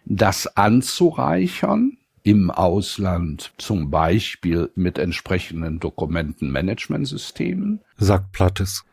das 0.09 0.47
anzureichern 0.55 1.97
im 2.23 2.51
Ausland, 2.51 3.53
zum 3.57 3.89
Beispiel 3.89 4.71
mit 4.75 4.97
entsprechenden 4.97 5.79
Dokumentenmanagementsystemen, 5.79 7.81
sagt 7.97 8.31
Plattes. 8.31 8.83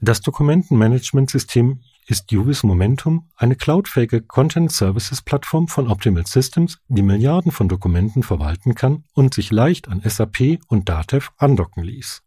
Das 0.00 0.20
Dokumentenmanagementsystem 0.20 1.80
ist 2.06 2.30
Juvis 2.30 2.62
Momentum, 2.62 3.28
eine 3.36 3.56
cloudfähige 3.56 4.22
Content 4.22 4.70
Services 4.70 5.22
Plattform 5.22 5.68
von 5.68 5.88
Optimal 5.88 6.26
Systems, 6.26 6.78
die 6.88 7.02
Milliarden 7.02 7.50
von 7.50 7.68
Dokumenten 7.68 8.22
verwalten 8.22 8.74
kann 8.74 9.04
und 9.14 9.34
sich 9.34 9.50
leicht 9.50 9.88
an 9.88 10.02
SAP 10.04 10.60
und 10.68 10.88
Datev 10.88 11.30
andocken 11.38 11.82
ließ. 11.82 12.22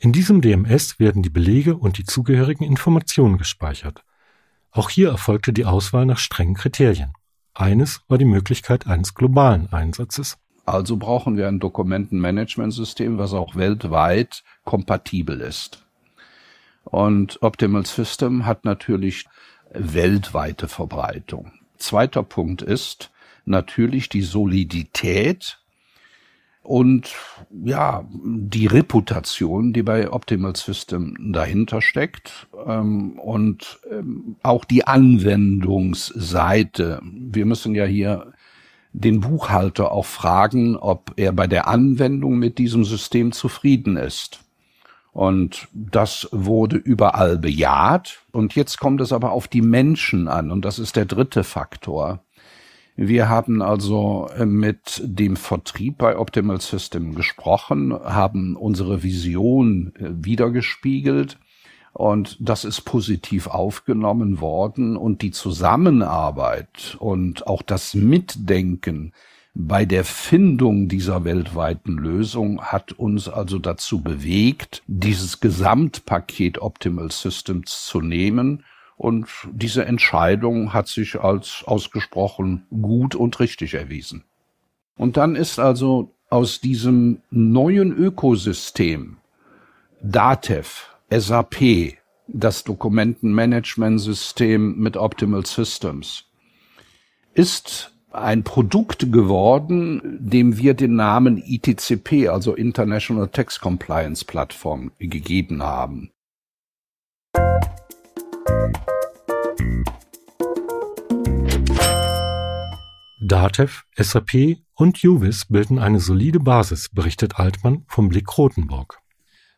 In 0.00 0.12
diesem 0.12 0.40
DMS 0.40 0.98
werden 0.98 1.22
die 1.22 1.30
Belege 1.30 1.76
und 1.76 1.98
die 1.98 2.04
zugehörigen 2.04 2.64
Informationen 2.64 3.38
gespeichert. 3.38 4.04
Auch 4.70 4.90
hier 4.90 5.08
erfolgte 5.08 5.52
die 5.52 5.64
Auswahl 5.64 6.06
nach 6.06 6.18
strengen 6.18 6.54
Kriterien. 6.54 7.12
Eines 7.54 8.02
war 8.08 8.18
die 8.18 8.24
Möglichkeit 8.24 8.86
eines 8.86 9.14
globalen 9.14 9.72
Einsatzes. 9.72 10.38
Also 10.64 10.96
brauchen 10.96 11.36
wir 11.36 11.48
ein 11.48 11.60
Dokumentenmanagementsystem, 11.60 13.18
was 13.18 13.32
auch 13.32 13.56
weltweit 13.56 14.44
kompatibel 14.64 15.40
ist. 15.40 15.84
Und 16.84 17.42
Optimal 17.42 17.86
System 17.86 18.46
hat 18.46 18.64
natürlich 18.64 19.26
weltweite 19.72 20.68
Verbreitung. 20.68 21.52
Zweiter 21.78 22.22
Punkt 22.22 22.62
ist 22.62 23.10
natürlich 23.44 24.08
die 24.08 24.22
Solidität 24.22 25.58
und 26.62 27.14
ja, 27.64 28.06
die 28.10 28.66
Reputation, 28.66 29.72
die 29.72 29.82
bei 29.82 30.12
Optimal 30.12 30.54
System 30.56 31.32
dahinter 31.32 31.80
steckt 31.80 32.48
ähm, 32.66 33.18
und 33.18 33.80
ähm, 33.90 34.36
auch 34.42 34.66
die 34.66 34.86
Anwendungsseite. 34.86 37.00
Wir 37.02 37.46
müssen 37.46 37.74
ja 37.74 37.86
hier 37.86 38.34
den 38.92 39.20
Buchhalter 39.20 39.92
auch 39.92 40.06
fragen, 40.06 40.76
ob 40.76 41.12
er 41.16 41.32
bei 41.32 41.46
der 41.46 41.68
Anwendung 41.68 42.38
mit 42.38 42.58
diesem 42.58 42.84
System 42.84 43.32
zufrieden 43.32 43.96
ist. 43.96 44.40
Und 45.12 45.68
das 45.72 46.28
wurde 46.32 46.76
überall 46.76 47.38
bejaht. 47.38 48.20
Und 48.30 48.54
jetzt 48.54 48.78
kommt 48.78 49.00
es 49.00 49.12
aber 49.12 49.32
auf 49.32 49.48
die 49.48 49.62
Menschen 49.62 50.28
an. 50.28 50.50
Und 50.50 50.64
das 50.64 50.78
ist 50.78 50.96
der 50.96 51.06
dritte 51.06 51.44
Faktor. 51.44 52.22
Wir 53.00 53.28
haben 53.28 53.62
also 53.62 54.28
äh, 54.36 54.44
mit 54.44 55.00
dem 55.04 55.36
Vertrieb 55.36 55.98
bei 55.98 56.18
Optimal 56.18 56.60
System 56.60 57.14
gesprochen, 57.14 57.92
haben 57.92 58.56
unsere 58.56 59.04
Vision 59.04 59.92
äh, 59.94 60.08
wiedergespiegelt. 60.10 61.38
Und 61.92 62.36
das 62.40 62.64
ist 62.64 62.80
positiv 62.80 63.46
aufgenommen 63.46 64.40
worden. 64.40 64.96
Und 64.96 65.22
die 65.22 65.30
Zusammenarbeit 65.30 66.96
und 66.98 67.46
auch 67.46 67.62
das 67.62 67.94
Mitdenken 67.94 69.12
bei 69.54 69.84
der 69.84 70.04
Findung 70.04 70.88
dieser 70.88 71.22
weltweiten 71.22 71.98
Lösung 71.98 72.62
hat 72.62 72.90
uns 72.90 73.28
also 73.28 73.60
dazu 73.60 74.02
bewegt, 74.02 74.82
dieses 74.88 75.38
Gesamtpaket 75.38 76.60
Optimal 76.60 77.12
Systems 77.12 77.86
zu 77.86 78.00
nehmen 78.00 78.64
und 78.98 79.28
diese 79.52 79.86
Entscheidung 79.86 80.74
hat 80.74 80.88
sich 80.88 81.20
als 81.20 81.62
ausgesprochen 81.64 82.66
gut 82.70 83.14
und 83.14 83.40
richtig 83.40 83.72
erwiesen. 83.74 84.24
Und 84.96 85.16
dann 85.16 85.36
ist 85.36 85.60
also 85.60 86.12
aus 86.28 86.60
diesem 86.60 87.22
neuen 87.30 87.96
Ökosystem 87.96 89.18
DATEV, 90.02 90.88
SAP, 91.10 91.94
das 92.26 92.64
Dokumentenmanagementsystem 92.64 94.76
mit 94.76 94.96
Optimal 94.96 95.46
Systems, 95.46 96.24
ist 97.34 97.92
ein 98.10 98.42
Produkt 98.42 99.12
geworden, 99.12 100.18
dem 100.20 100.58
wir 100.58 100.74
den 100.74 100.96
Namen 100.96 101.38
ITCP, 101.38 102.26
also 102.28 102.54
International 102.54 103.28
Tax 103.28 103.60
Compliance 103.60 104.24
Platform, 104.24 104.90
gegeben 104.98 105.62
haben. 105.62 106.10
DATEV, 113.20 113.82
SAP 113.96 114.58
und 114.74 115.02
UVIS 115.02 115.46
bilden 115.46 115.80
eine 115.80 115.98
solide 115.98 116.38
Basis, 116.38 116.88
berichtet 116.88 117.40
Altmann 117.40 117.84
vom 117.88 118.08
Blick 118.08 118.38
Rotenburg. 118.38 119.00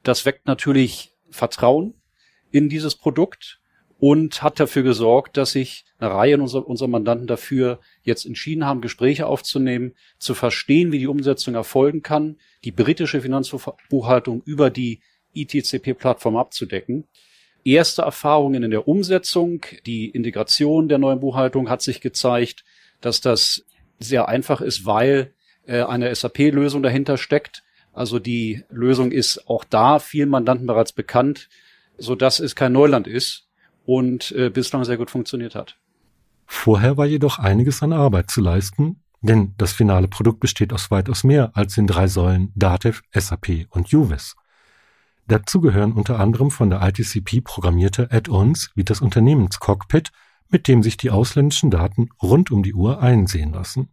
Das 0.03 0.25
weckt 0.25 0.47
natürlich 0.47 1.15
Vertrauen 1.31 1.93
in 2.51 2.71
dieses 2.71 2.97
Produkt 2.97 3.61
und 3.99 4.43
hat 4.43 4.61
dafür 4.61 4.83
gesorgt, 4.83 5.37
dass 5.37 5.53
sich 5.53 5.85
eine 5.99 6.11
Reihe 6.11 6.41
unserer, 6.41 6.67
unserer 6.67 6.89
Mandanten 6.89 7.27
dafür 7.27 7.81
jetzt 8.03 8.25
entschieden 8.25 8.65
haben, 8.65 8.81
Gespräche 8.81 9.27
aufzunehmen, 9.27 9.93
zu 10.19 10.33
verstehen, 10.35 10.91
wie 10.91 10.99
die 10.99 11.07
Umsetzung 11.07 11.55
erfolgen 11.55 12.03
kann, 12.03 12.39
die 12.65 12.73
britische 12.73 13.21
Finanzbuchhaltung 13.21 14.43
über 14.47 14.71
die 14.71 15.01
ITCP-Plattform 15.35 16.39
abzudecken. 16.39 17.09
Erste 17.63 18.03
Erfahrungen 18.03 18.63
in 18.63 18.71
der 18.71 18.89
Umsetzung, 18.89 19.61
die 19.85 20.09
Integration 20.09 20.89
der 20.89 20.97
neuen 20.97 21.21
Buchhaltung 21.21 21.69
hat 21.69 21.83
sich 21.83 22.01
gezeigt, 22.01 22.65
dass 23.01 23.21
das 23.21 23.65
sehr 23.99 24.29
einfach 24.29 24.61
ist, 24.61 24.87
weil 24.87 25.33
äh, 25.67 25.83
eine 25.83 26.15
SAP-Lösung 26.15 26.83
dahinter 26.83 27.17
steckt. 27.17 27.63
Also 27.93 28.19
die 28.19 28.65
Lösung 28.71 29.13
ist 29.13 29.49
auch 29.49 29.65
da 29.65 29.99
vielen 29.99 30.29
Mandanten 30.29 30.67
bereits 30.67 30.93
bekannt, 30.93 31.49
so 31.99 32.15
dass 32.15 32.41
es 32.41 32.55
kein 32.55 32.73
Neuland 32.73 33.07
ist 33.07 33.49
und 33.85 34.33
äh, 34.33 34.51
bislang 34.51 34.85
sehr 34.85 34.97
gut 34.97 35.11
funktioniert 35.11 35.55
hat. 35.55 35.77
Vorher 36.47 36.97
war 36.97 37.07
jedoch 37.07 37.39
einiges 37.39 37.83
an 37.83 37.93
Arbeit 37.93 38.31
zu 38.31 38.41
leisten, 38.41 39.03
denn 39.21 39.55
das 39.59 39.73
finale 39.73 40.09
Produkt 40.09 40.41
besteht 40.41 40.73
aus 40.73 40.91
weitaus 40.91 41.25
mehr 41.25 41.53
als 41.55 41.75
den 41.75 41.87
drei 41.87 42.07
Säulen 42.07 42.53
Datev, 42.57 43.03
SAP 43.13 43.67
und 43.71 43.93
UVIS. 43.93 44.35
Dazu 45.27 45.61
gehören 45.61 45.93
unter 45.93 46.19
anderem 46.19 46.51
von 46.51 46.71
der 46.71 46.83
ITCP 46.83 47.41
programmierte 47.43 48.11
Add-ons 48.11 48.71
wie 48.75 48.83
das 48.83 49.01
Unternehmenscockpit, 49.01 50.11
mit 50.51 50.69
dem 50.69 50.83
sich 50.83 50.97
die 50.97 51.11
ausländischen 51.11 51.71
Daten 51.71 52.11
rund 52.23 52.51
um 52.51 52.63
die 52.63 52.75
Uhr 52.75 53.03
einsehen 53.03 53.53
lassen. 53.53 53.89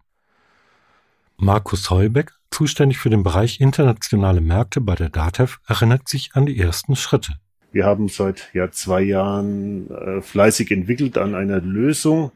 Markus 1.38 1.90
Heubeck, 1.90 2.34
zuständig 2.50 2.98
für 2.98 3.10
den 3.10 3.24
Bereich 3.24 3.62
internationale 3.62 4.42
Märkte 4.42 4.82
bei 4.82 4.96
der 4.96 5.10
DATEV, 5.10 5.60
erinnert 5.68 6.08
sich 6.10 6.32
an 6.34 6.46
die 6.46 6.60
ersten 6.60 6.96
Schritte. 6.96 7.34
Wir 7.72 7.86
haben 7.86 8.08
seit 8.08 8.50
ja, 8.54 8.72
zwei 8.72 9.02
Jahren 9.02 9.92
äh, 9.92 10.22
fleißig 10.22 10.72
entwickelt 10.72 11.18
an 11.18 11.36
einer 11.36 11.60
Lösung, 11.60 12.32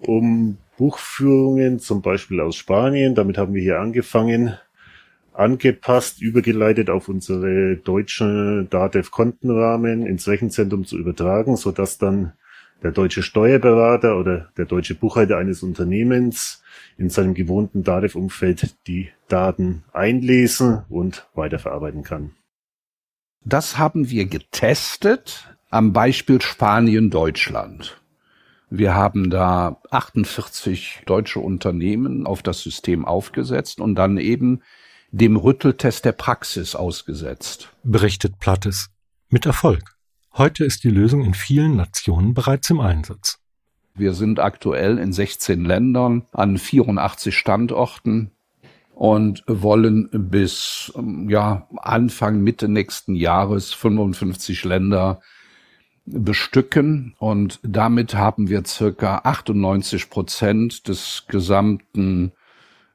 um 0.00 0.56
Buchführungen 0.78 1.80
zum 1.80 2.00
Beispiel 2.00 2.40
aus 2.40 2.56
Spanien, 2.56 3.14
damit 3.14 3.36
haben 3.36 3.52
wir 3.52 3.60
hier 3.60 3.80
angefangen, 3.80 4.56
angepasst, 5.34 6.22
übergeleitet 6.22 6.88
auf 6.88 7.08
unsere 7.08 7.76
deutschen 7.76 8.68
DATEV-Kontenrahmen 8.70 10.06
ins 10.06 10.26
Rechenzentrum 10.26 10.84
zu 10.84 10.96
übertragen, 10.96 11.56
so 11.56 11.70
dass 11.70 11.98
dann 11.98 12.32
der 12.82 12.92
deutsche 12.92 13.22
Steuerberater 13.22 14.18
oder 14.18 14.50
der 14.56 14.64
deutsche 14.64 14.94
Buchhalter 14.94 15.36
eines 15.36 15.62
Unternehmens 15.62 16.62
in 16.96 17.10
seinem 17.10 17.34
gewohnten 17.34 17.82
DATEV-Umfeld 17.82 18.76
die 18.86 19.10
Daten 19.28 19.84
einlesen 19.92 20.84
und 20.88 21.26
weiterverarbeiten 21.34 22.02
kann. 22.02 22.32
Das 23.44 23.78
haben 23.78 24.10
wir 24.10 24.26
getestet 24.26 25.56
am 25.70 25.92
Beispiel 25.92 26.40
Spanien-Deutschland. 26.40 28.00
Wir 28.70 28.94
haben 28.94 29.30
da 29.30 29.80
48 29.90 31.02
deutsche 31.06 31.40
Unternehmen 31.40 32.26
auf 32.26 32.42
das 32.42 32.60
System 32.60 33.04
aufgesetzt 33.04 33.80
und 33.80 33.94
dann 33.94 34.18
eben 34.18 34.60
dem 35.10 35.36
Rütteltest 35.36 36.04
der 36.04 36.12
Praxis 36.12 36.74
ausgesetzt. 36.74 37.70
Berichtet 37.82 38.38
Plattes. 38.38 38.90
Mit 39.30 39.46
Erfolg. 39.46 39.97
Heute 40.38 40.64
ist 40.64 40.84
die 40.84 40.90
Lösung 40.90 41.24
in 41.24 41.34
vielen 41.34 41.74
Nationen 41.74 42.32
bereits 42.32 42.70
im 42.70 42.78
Einsatz. 42.78 43.40
Wir 43.96 44.12
sind 44.12 44.38
aktuell 44.38 44.96
in 44.98 45.12
16 45.12 45.64
Ländern 45.64 46.26
an 46.30 46.58
84 46.58 47.36
Standorten 47.36 48.30
und 48.94 49.42
wollen 49.48 50.08
bis 50.12 50.92
ähm, 50.96 51.28
ja, 51.28 51.66
Anfang, 51.78 52.40
Mitte 52.40 52.68
nächsten 52.68 53.16
Jahres 53.16 53.72
55 53.74 54.64
Länder 54.64 55.20
bestücken 56.06 57.16
und 57.18 57.58
damit 57.64 58.14
haben 58.14 58.48
wir 58.48 58.64
circa 58.64 59.22
98 59.24 60.08
Prozent 60.08 60.86
des 60.86 61.24
gesamten 61.26 62.30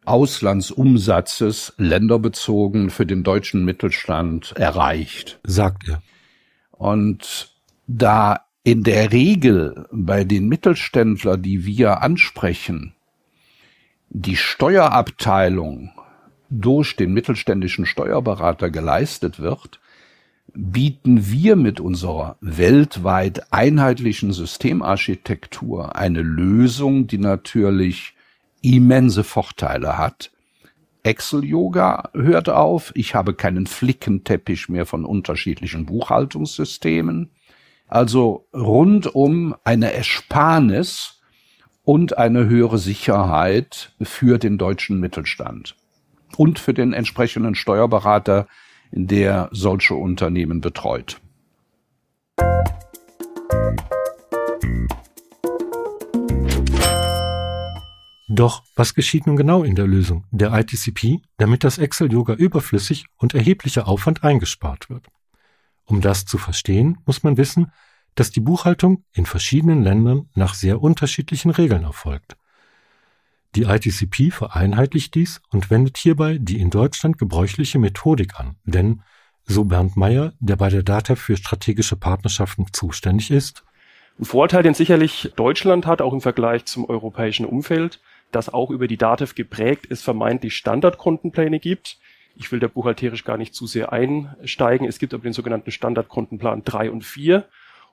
Auslandsumsatzes 0.05 1.73
länderbezogen 1.75 2.89
für 2.89 3.05
den 3.05 3.23
deutschen 3.23 3.65
Mittelstand 3.65 4.53
erreicht. 4.55 5.41
Sagt 5.43 5.89
er. 5.89 6.01
Und 6.83 7.49
da 7.87 8.41
in 8.65 8.83
der 8.83 9.13
Regel 9.13 9.87
bei 9.93 10.25
den 10.25 10.49
Mittelständler, 10.49 11.37
die 11.37 11.65
wir 11.65 12.01
ansprechen, 12.01 12.93
die 14.09 14.35
Steuerabteilung 14.35 15.91
durch 16.49 16.97
den 16.97 17.13
mittelständischen 17.13 17.85
Steuerberater 17.85 18.69
geleistet 18.69 19.39
wird, 19.39 19.79
bieten 20.53 21.31
wir 21.31 21.55
mit 21.55 21.79
unserer 21.79 22.35
weltweit 22.41 23.53
einheitlichen 23.53 24.33
Systemarchitektur 24.33 25.95
eine 25.95 26.21
Lösung, 26.21 27.07
die 27.07 27.17
natürlich 27.17 28.13
immense 28.61 29.23
Vorteile 29.23 29.97
hat. 29.97 30.32
Excel-Yoga 31.03 32.09
hört 32.13 32.49
auf, 32.49 32.91
ich 32.95 33.13
habe 33.13 33.33
keinen 33.33 33.67
Flickenteppich 33.67 34.69
mehr 34.69 34.85
von 34.85 35.05
unterschiedlichen 35.05 35.85
Buchhaltungssystemen. 35.85 37.31
Also 37.87 38.47
rundum 38.53 39.53
eine 39.65 39.93
Ersparnis 39.93 41.21
und 41.83 42.17
eine 42.17 42.47
höhere 42.47 42.77
Sicherheit 42.77 43.93
für 44.01 44.39
den 44.39 44.57
deutschen 44.57 44.99
Mittelstand 44.99 45.75
und 46.37 46.57
für 46.57 46.73
den 46.73 46.93
entsprechenden 46.93 47.55
Steuerberater, 47.55 48.47
der 48.91 49.49
solche 49.51 49.95
Unternehmen 49.95 50.61
betreut. 50.61 51.19
Doch 58.35 58.63
was 58.75 58.95
geschieht 58.95 59.27
nun 59.27 59.35
genau 59.35 59.63
in 59.63 59.75
der 59.75 59.85
Lösung 59.85 60.25
der 60.31 60.51
ITCP, 60.51 61.21
damit 61.37 61.63
das 61.63 61.77
Excel-Yoga 61.77 62.33
überflüssig 62.33 63.05
und 63.17 63.35
erheblicher 63.35 63.87
Aufwand 63.87 64.23
eingespart 64.23 64.89
wird? 64.89 65.05
Um 65.85 66.01
das 66.01 66.25
zu 66.25 66.39
verstehen, 66.39 66.97
muss 67.05 67.21
man 67.21 67.37
wissen, 67.37 67.71
dass 68.15 68.31
die 68.31 68.39
Buchhaltung 68.39 69.03
in 69.13 69.27
verschiedenen 69.27 69.83
Ländern 69.83 70.31
nach 70.33 70.55
sehr 70.55 70.81
unterschiedlichen 70.81 71.51
Regeln 71.51 71.83
erfolgt. 71.83 72.35
Die 73.53 73.65
ITCP 73.65 74.31
vereinheitlicht 74.31 75.13
dies 75.13 75.39
und 75.51 75.69
wendet 75.69 75.97
hierbei 75.97 76.39
die 76.41 76.59
in 76.59 76.71
Deutschland 76.71 77.19
gebräuchliche 77.19 77.77
Methodik 77.77 78.39
an, 78.39 78.55
denn, 78.63 79.03
so 79.45 79.65
Bernd 79.65 79.95
Meyer, 79.95 80.33
der 80.39 80.55
bei 80.55 80.69
der 80.69 80.81
DATEV 80.81 81.21
für 81.21 81.37
strategische 81.37 81.97
Partnerschaften 81.97 82.65
zuständig 82.73 83.29
ist, 83.29 83.63
ein 84.19 84.25
Vorteil, 84.25 84.61
den 84.63 84.75
sicherlich 84.75 85.33
Deutschland 85.35 85.87
hat, 85.87 86.01
auch 86.01 86.13
im 86.13 86.21
Vergleich 86.21 86.65
zum 86.65 86.85
europäischen 86.85 87.45
Umfeld, 87.45 87.99
dass 88.35 88.53
auch 88.53 88.69
über 88.69 88.87
die 88.87 88.97
DATEV 88.97 89.35
geprägt 89.35 89.87
es 89.89 90.01
vermeintlich 90.01 90.55
Standardkontenpläne 90.55 91.59
gibt. 91.59 91.97
Ich 92.35 92.51
will 92.51 92.59
da 92.59 92.67
buchhalterisch 92.67 93.23
gar 93.23 93.37
nicht 93.37 93.53
zu 93.53 93.67
sehr 93.67 93.93
einsteigen. 93.93 94.87
Es 94.87 94.99
gibt 94.99 95.13
aber 95.13 95.23
den 95.23 95.33
sogenannten 95.33 95.71
Standardkontenplan 95.71 96.63
3 96.63 96.91
und 96.91 97.03
4. 97.05 97.45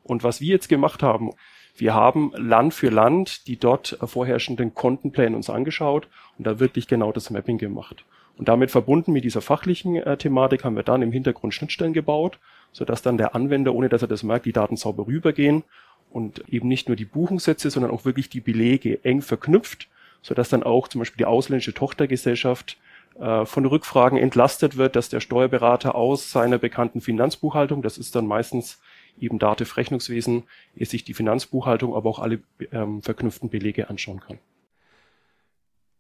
Und 0.02 0.24
was 0.24 0.40
wir 0.40 0.48
jetzt 0.48 0.68
gemacht 0.68 1.02
haben, 1.02 1.30
wir 1.76 1.94
haben 1.94 2.32
Land 2.34 2.74
für 2.74 2.90
Land 2.90 3.46
die 3.46 3.58
dort 3.58 3.98
vorherrschenden 4.02 4.74
Kontenpläne 4.74 5.36
uns 5.36 5.50
angeschaut 5.50 6.08
und 6.38 6.46
da 6.46 6.58
wirklich 6.58 6.88
genau 6.88 7.12
das 7.12 7.30
Mapping 7.30 7.58
gemacht. 7.58 8.04
Und 8.36 8.48
damit 8.48 8.70
verbunden 8.70 9.12
mit 9.12 9.24
dieser 9.24 9.42
fachlichen 9.42 9.96
äh, 9.96 10.16
Thematik 10.16 10.64
haben 10.64 10.74
wir 10.74 10.82
dann 10.82 11.02
im 11.02 11.12
Hintergrund 11.12 11.52
Schnittstellen 11.52 11.92
gebaut, 11.92 12.38
sodass 12.72 13.02
dann 13.02 13.18
der 13.18 13.34
Anwender, 13.34 13.74
ohne 13.74 13.90
dass 13.90 14.00
er 14.00 14.08
das 14.08 14.22
merkt, 14.22 14.46
die 14.46 14.52
Daten 14.52 14.76
sauber 14.76 15.06
rübergehen 15.06 15.62
und 16.10 16.42
eben 16.48 16.66
nicht 16.66 16.88
nur 16.88 16.96
die 16.96 17.04
Buchungssätze, 17.04 17.68
sondern 17.68 17.90
auch 17.90 18.06
wirklich 18.06 18.30
die 18.30 18.40
Belege 18.40 19.04
eng 19.04 19.20
verknüpft, 19.20 19.89
sodass 20.22 20.48
dann 20.48 20.62
auch 20.62 20.88
zum 20.88 21.00
Beispiel 21.00 21.18
die 21.18 21.24
ausländische 21.26 21.74
Tochtergesellschaft 21.74 22.78
äh, 23.18 23.44
von 23.44 23.66
Rückfragen 23.66 24.18
entlastet 24.18 24.76
wird, 24.76 24.96
dass 24.96 25.08
der 25.08 25.20
Steuerberater 25.20 25.94
aus 25.94 26.30
seiner 26.30 26.58
bekannten 26.58 27.00
Finanzbuchhaltung, 27.00 27.82
das 27.82 27.98
ist 27.98 28.14
dann 28.14 28.26
meistens 28.26 28.80
eben 29.18 29.38
Dativ 29.38 29.76
Rechnungswesen, 29.76 30.44
sich 30.76 31.04
die 31.04 31.14
Finanzbuchhaltung, 31.14 31.94
aber 31.94 32.08
auch 32.08 32.18
alle 32.18 32.40
ähm, 32.72 33.02
verknüpften 33.02 33.50
Belege 33.50 33.90
anschauen 33.90 34.20
kann. 34.20 34.38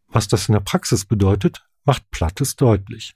Was 0.08 0.28
das 0.28 0.48
in 0.48 0.54
der 0.54 0.60
Praxis 0.60 1.04
bedeutet, 1.04 1.64
macht 1.84 2.10
Plattes 2.10 2.56
deutlich. 2.56 3.14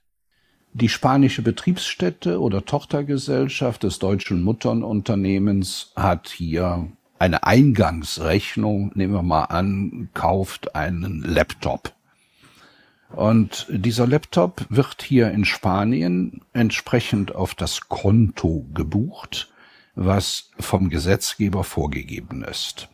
Die 0.73 0.89
spanische 0.89 1.41
Betriebsstätte 1.41 2.41
oder 2.41 2.65
Tochtergesellschaft 2.65 3.83
des 3.83 3.99
deutschen 3.99 4.43
Mutternunternehmens 4.43 5.93
hat 5.95 6.27
hier 6.27 6.91
eine 7.25 7.43
Eingangsrechnung, 7.43 8.91
nehmen 8.95 9.13
wir 9.13 9.23
mal 9.23 9.45
an, 9.45 10.09
kauft 10.13 10.75
einen 10.75 11.21
Laptop. 11.21 11.93
Und 13.11 13.67
dieser 13.69 14.07
Laptop 14.07 14.65
wird 14.69 15.01
hier 15.01 15.31
in 15.31 15.45
Spanien 15.45 16.41
entsprechend 16.53 17.33
auf 17.35 17.55
das 17.55 17.87
Konto 17.89 18.65
gebucht 18.73 19.49
was 19.95 20.51
vom 20.59 20.89
Gesetzgeber 20.89 21.63
vorgegeben 21.63 22.43
ist. 22.43 22.89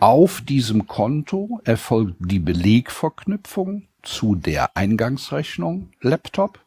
Auf 0.00 0.40
diesem 0.40 0.86
Konto 0.86 1.60
erfolgt 1.64 2.16
die 2.20 2.38
Belegverknüpfung 2.38 3.88
zu 4.02 4.34
der 4.34 4.76
Eingangsrechnung 4.76 5.90
Laptop 6.00 6.60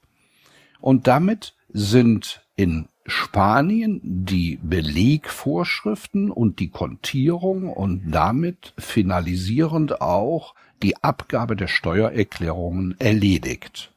und 0.79 1.07
damit 1.07 1.55
sind 1.69 2.45
in 2.55 2.87
Spanien 3.05 3.99
die 4.03 4.59
Belegvorschriften 4.61 6.31
und 6.31 6.59
die 6.59 6.69
Kontierung 6.69 7.69
und 7.69 8.11
damit 8.11 8.73
finalisierend 8.77 10.01
auch 10.01 10.53
die 10.83 11.03
Abgabe 11.03 11.55
der 11.55 11.67
Steuererklärungen 11.67 12.95
erledigt. 12.99 13.91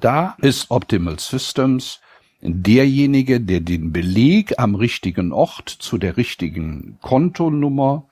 Da 0.00 0.36
ist 0.40 0.70
Optimal 0.70 1.18
Systems 1.18 2.00
derjenige, 2.40 3.40
der 3.40 3.60
den 3.60 3.92
Beleg 3.92 4.58
am 4.58 4.74
richtigen 4.74 5.32
Ort 5.32 5.68
zu 5.68 5.98
der 5.98 6.16
richtigen 6.16 6.98
Kontonummer 7.00 8.08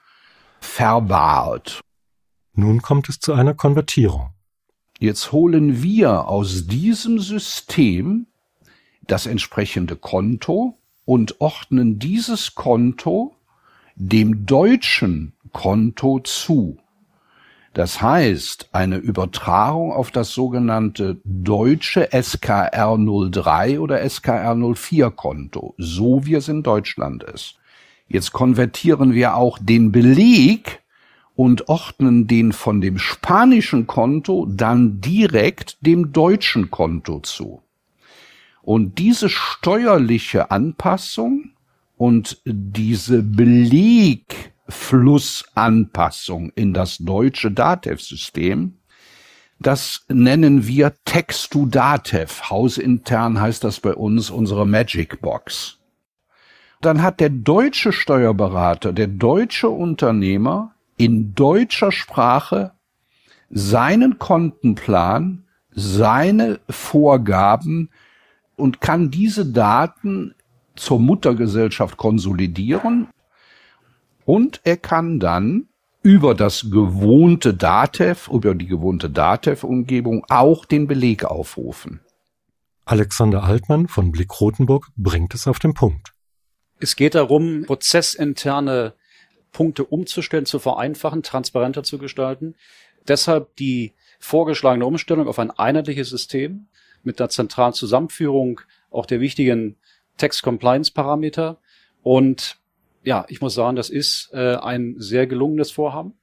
verwahrt. 0.61 1.81
Nun 2.55 2.81
kommt 2.81 3.09
es 3.09 3.19
zu 3.19 3.33
einer 3.35 3.55
Konvertierung. 3.55 4.31
Jetzt 4.99 5.33
holen 5.33 5.83
wir 5.83 6.29
aus 6.29 6.67
diesem 6.67 7.19
System 7.19 8.27
das 9.07 9.27
entsprechende 9.27 9.97
Konto 9.97 10.79
und 11.05 11.41
ordnen 11.41 11.99
dieses 11.99 12.55
Konto 12.55 13.35
dem 13.97 14.47
deutschen 14.47 15.35
Konto 15.53 16.21
zu. 16.21 16.79
Das 17.75 18.03
heißt, 18.03 18.69
eine 18.73 18.97
Übertragung 18.97 19.93
auf 19.93 20.11
das 20.11 20.33
sogenannte 20.33 21.21
deutsche 21.25 22.11
SKR 22.13 22.99
03 22.99 23.81
oder 23.81 24.09
SKR 24.09 24.55
04 24.55 25.11
Konto, 25.11 25.75
so 25.79 26.27
wie 26.27 26.35
es 26.35 26.49
in 26.49 26.63
Deutschland 26.63 27.23
ist. 27.23 27.57
Jetzt 28.09 28.33
konvertieren 28.33 29.15
wir 29.15 29.37
auch 29.37 29.59
den 29.59 29.91
Beleg 29.91 30.83
und 31.35 31.71
ordnen 31.71 32.27
den 32.27 32.53
von 32.53 32.83
dem 32.83 32.99
spanischen 32.99 33.87
Konto 33.87 34.47
dann 34.51 35.01
direkt 35.01 35.79
dem 35.81 36.13
deutschen 36.13 36.71
Konto 36.71 37.21
zu. 37.21 37.63
Und 38.63 38.99
diese 38.99 39.29
steuerliche 39.29 40.51
Anpassung 40.51 41.53
und 41.97 42.41
diese 42.45 43.23
Beleg 43.23 44.53
Flussanpassung 44.69 46.51
in 46.55 46.73
das 46.73 46.99
deutsche 46.99 47.51
Datev-System. 47.51 48.79
Das 49.61 50.05
nennen 50.09 50.67
wir 50.67 50.95
Text-to-Datev. 51.05 52.51
Hausintern 52.51 53.41
heißt 53.41 53.63
das 53.63 53.81
bei 53.81 53.95
uns 53.95 54.31
unsere 54.31 54.67
Magic 54.67 55.21
Box. 55.21 55.79
Dann 56.81 57.03
hat 57.03 57.21
der 57.21 57.31
deutsche 57.31 57.93
Steuerberater, 57.93 58.93
der 58.93 59.07
deutsche 59.07 59.69
Unternehmer 59.69 60.75
in 60.97 61.35
deutscher 61.35 61.93
Sprache 61.93 62.73
seinen 63.51 64.19
Kontenplan, 64.19 65.45
seine 65.71 66.59
Vorgaben 66.69 67.91
und 68.63 68.81
kann 68.81 69.11
diese 69.11 69.45
Daten 69.45 70.37
zur 70.77 71.01
Muttergesellschaft 71.01 71.97
konsolidieren 71.97 73.09
und 74.25 74.61
er 74.63 74.77
kann 74.77 75.19
dann 75.19 75.67
über 76.03 76.37
das 76.37 76.71
gewohnte 76.71 77.55
Datev, 77.55 78.31
über 78.33 78.55
die 78.55 78.69
gewohnte 78.69 79.11
Datev-Umgebung 79.11 80.25
auch 80.29 80.65
den 80.65 80.87
Beleg 80.87 81.25
aufrufen. 81.25 82.03
Alexander 82.85 83.43
Altmann 83.43 83.89
von 83.89 84.13
Blick 84.13 84.41
Rotenburg 84.41 84.87
bringt 84.97 85.35
es 85.35 85.49
auf 85.49 85.59
den 85.59 85.75
Punkt. 85.75 86.13
Es 86.79 86.95
geht 86.95 87.17
darum, 87.17 87.65
prozessinterne 87.67 88.95
Punkte 89.51 89.85
umzustellen, 89.85 90.47
zu 90.47 90.61
vereinfachen, 90.61 91.25
transparenter 91.25 91.83
zu 91.83 91.99
gestalten. 91.99 92.55
Deshalb 93.09 93.57
die 93.57 93.93
vorgeschlagene 94.21 94.87
Umstellung 94.87 95.27
auf 95.27 95.41
ein 95.41 95.51
einheitliches 95.51 96.11
System 96.11 96.69
mit 97.05 97.21
der 97.21 97.29
zentralen 97.29 97.75
Zusammenführung 97.75 98.61
auch 98.91 99.07
der 99.07 99.21
wichtigen 99.21 99.77
Text-Compliance-Parameter 100.19 101.59
und 102.03 102.59
ja, 103.05 103.25
ich 103.29 103.41
muss 103.41 103.55
sagen, 103.55 103.77
das 103.77 103.91
ist 103.91 104.31
äh, 104.33 104.57
ein 104.57 104.95
sehr 104.99 105.27
gelungenes 105.27 105.71
Vorhaben 105.73 106.15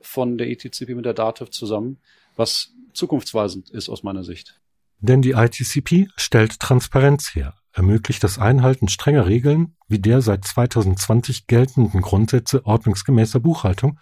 von 0.00 0.38
der 0.38 0.48
ETCP 0.48 0.94
mit 0.94 1.04
der 1.04 1.14
DATEV 1.14 1.50
zusammen, 1.50 1.98
was 2.36 2.72
zukunftsweisend 2.92 3.70
ist 3.70 3.88
aus 3.88 4.02
meiner 4.02 4.24
Sicht. 4.24 4.60
Denn 4.98 5.22
die 5.22 5.32
ITCP 5.32 6.08
stellt 6.16 6.60
Transparenz 6.60 7.34
her, 7.34 7.54
ermöglicht 7.72 8.22
das 8.22 8.38
Einhalten 8.38 8.88
strenger 8.88 9.26
Regeln 9.26 9.76
wie 9.88 9.98
der 9.98 10.20
seit 10.20 10.44
2020 10.44 11.46
geltenden 11.46 12.02
Grundsätze 12.02 12.64
ordnungsgemäßer 12.66 13.40
Buchhaltung 13.40 13.98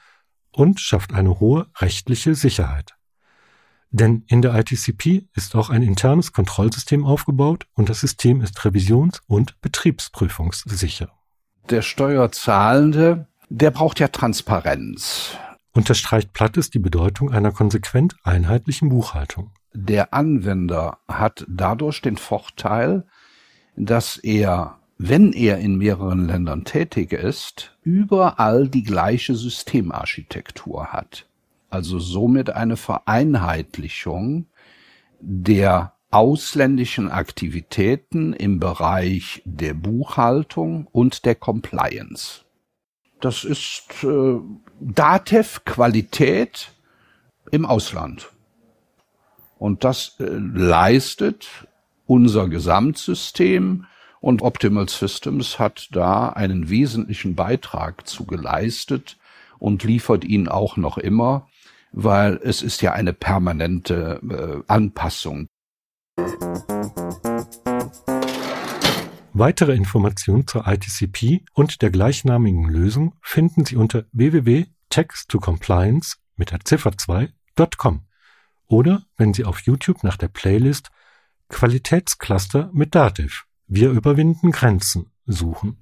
und 0.50 0.80
schafft 0.80 1.14
eine 1.14 1.40
hohe 1.40 1.66
rechtliche 1.76 2.34
Sicherheit. 2.34 2.97
Denn 3.90 4.24
in 4.26 4.42
der 4.42 4.54
ITCP 4.54 5.28
ist 5.34 5.54
auch 5.54 5.70
ein 5.70 5.82
internes 5.82 6.32
Kontrollsystem 6.32 7.04
aufgebaut 7.04 7.66
und 7.74 7.88
das 7.88 8.00
System 8.00 8.42
ist 8.42 8.58
revisions- 8.58 9.20
und 9.26 9.60
betriebsprüfungssicher 9.60 11.10
der 11.70 11.82
Steuerzahlende, 11.82 13.26
der 13.48 13.70
braucht 13.70 14.00
ja 14.00 14.08
Transparenz. 14.08 15.36
Unterstreicht 15.72 16.32
Plattes 16.32 16.70
die 16.70 16.78
Bedeutung 16.78 17.30
einer 17.30 17.52
konsequent 17.52 18.16
einheitlichen 18.24 18.88
Buchhaltung. 18.88 19.52
Der 19.74 20.14
Anwender 20.14 20.98
hat 21.06 21.44
dadurch 21.48 22.00
den 22.02 22.16
Vorteil, 22.16 23.04
dass 23.76 24.16
er, 24.16 24.78
wenn 24.96 25.32
er 25.32 25.58
in 25.58 25.76
mehreren 25.76 26.26
Ländern 26.26 26.64
tätig 26.64 27.12
ist, 27.12 27.76
überall 27.82 28.68
die 28.68 28.82
gleiche 28.82 29.34
Systemarchitektur 29.34 30.86
hat. 30.86 31.27
Also 31.70 31.98
somit 31.98 32.50
eine 32.50 32.76
Vereinheitlichung 32.76 34.46
der 35.20 35.92
ausländischen 36.10 37.10
Aktivitäten 37.10 38.32
im 38.32 38.58
Bereich 38.58 39.42
der 39.44 39.74
Buchhaltung 39.74 40.86
und 40.90 41.26
der 41.26 41.34
Compliance. 41.34 42.44
Das 43.20 43.44
ist 43.44 44.04
äh, 44.04 44.38
Datev 44.80 45.60
Qualität 45.64 46.72
im 47.50 47.66
Ausland. 47.66 48.32
Und 49.58 49.84
das 49.84 50.16
äh, 50.20 50.24
leistet 50.24 51.48
unser 52.06 52.48
Gesamtsystem 52.48 53.84
und 54.20 54.42
Optimal 54.42 54.88
Systems 54.88 55.58
hat 55.58 55.88
da 55.92 56.30
einen 56.30 56.70
wesentlichen 56.70 57.34
Beitrag 57.34 58.06
zu 58.06 58.24
geleistet 58.24 59.18
und 59.58 59.84
liefert 59.84 60.24
ihn 60.24 60.48
auch 60.48 60.76
noch 60.76 60.96
immer, 60.96 61.47
weil 61.92 62.40
es 62.42 62.62
ist 62.62 62.82
ja 62.82 62.92
eine 62.92 63.12
permanente 63.12 64.20
äh, 64.28 64.72
Anpassung 64.72 65.46
Weitere 69.32 69.74
Informationen 69.74 70.48
zur 70.48 70.66
ITCP 70.66 71.44
und 71.52 71.80
der 71.80 71.90
gleichnamigen 71.90 72.64
Lösung 72.64 73.14
finden 73.22 73.64
Sie 73.64 73.76
unter 73.76 74.04
www.text2compliance 74.10 76.16
mit 76.34 76.50
der 76.50 76.58
Ziffer 76.64 76.90
2.com 76.90 78.04
oder 78.66 79.04
wenn 79.16 79.32
Sie 79.32 79.44
auf 79.44 79.60
YouTube 79.60 80.02
nach 80.02 80.16
der 80.16 80.26
Playlist 80.26 80.90
Qualitätscluster 81.48 82.68
mit 82.72 82.96
Dativ 82.96 83.46
Wir 83.68 83.90
überwinden 83.90 84.50
Grenzen 84.50 85.12
suchen. 85.24 85.76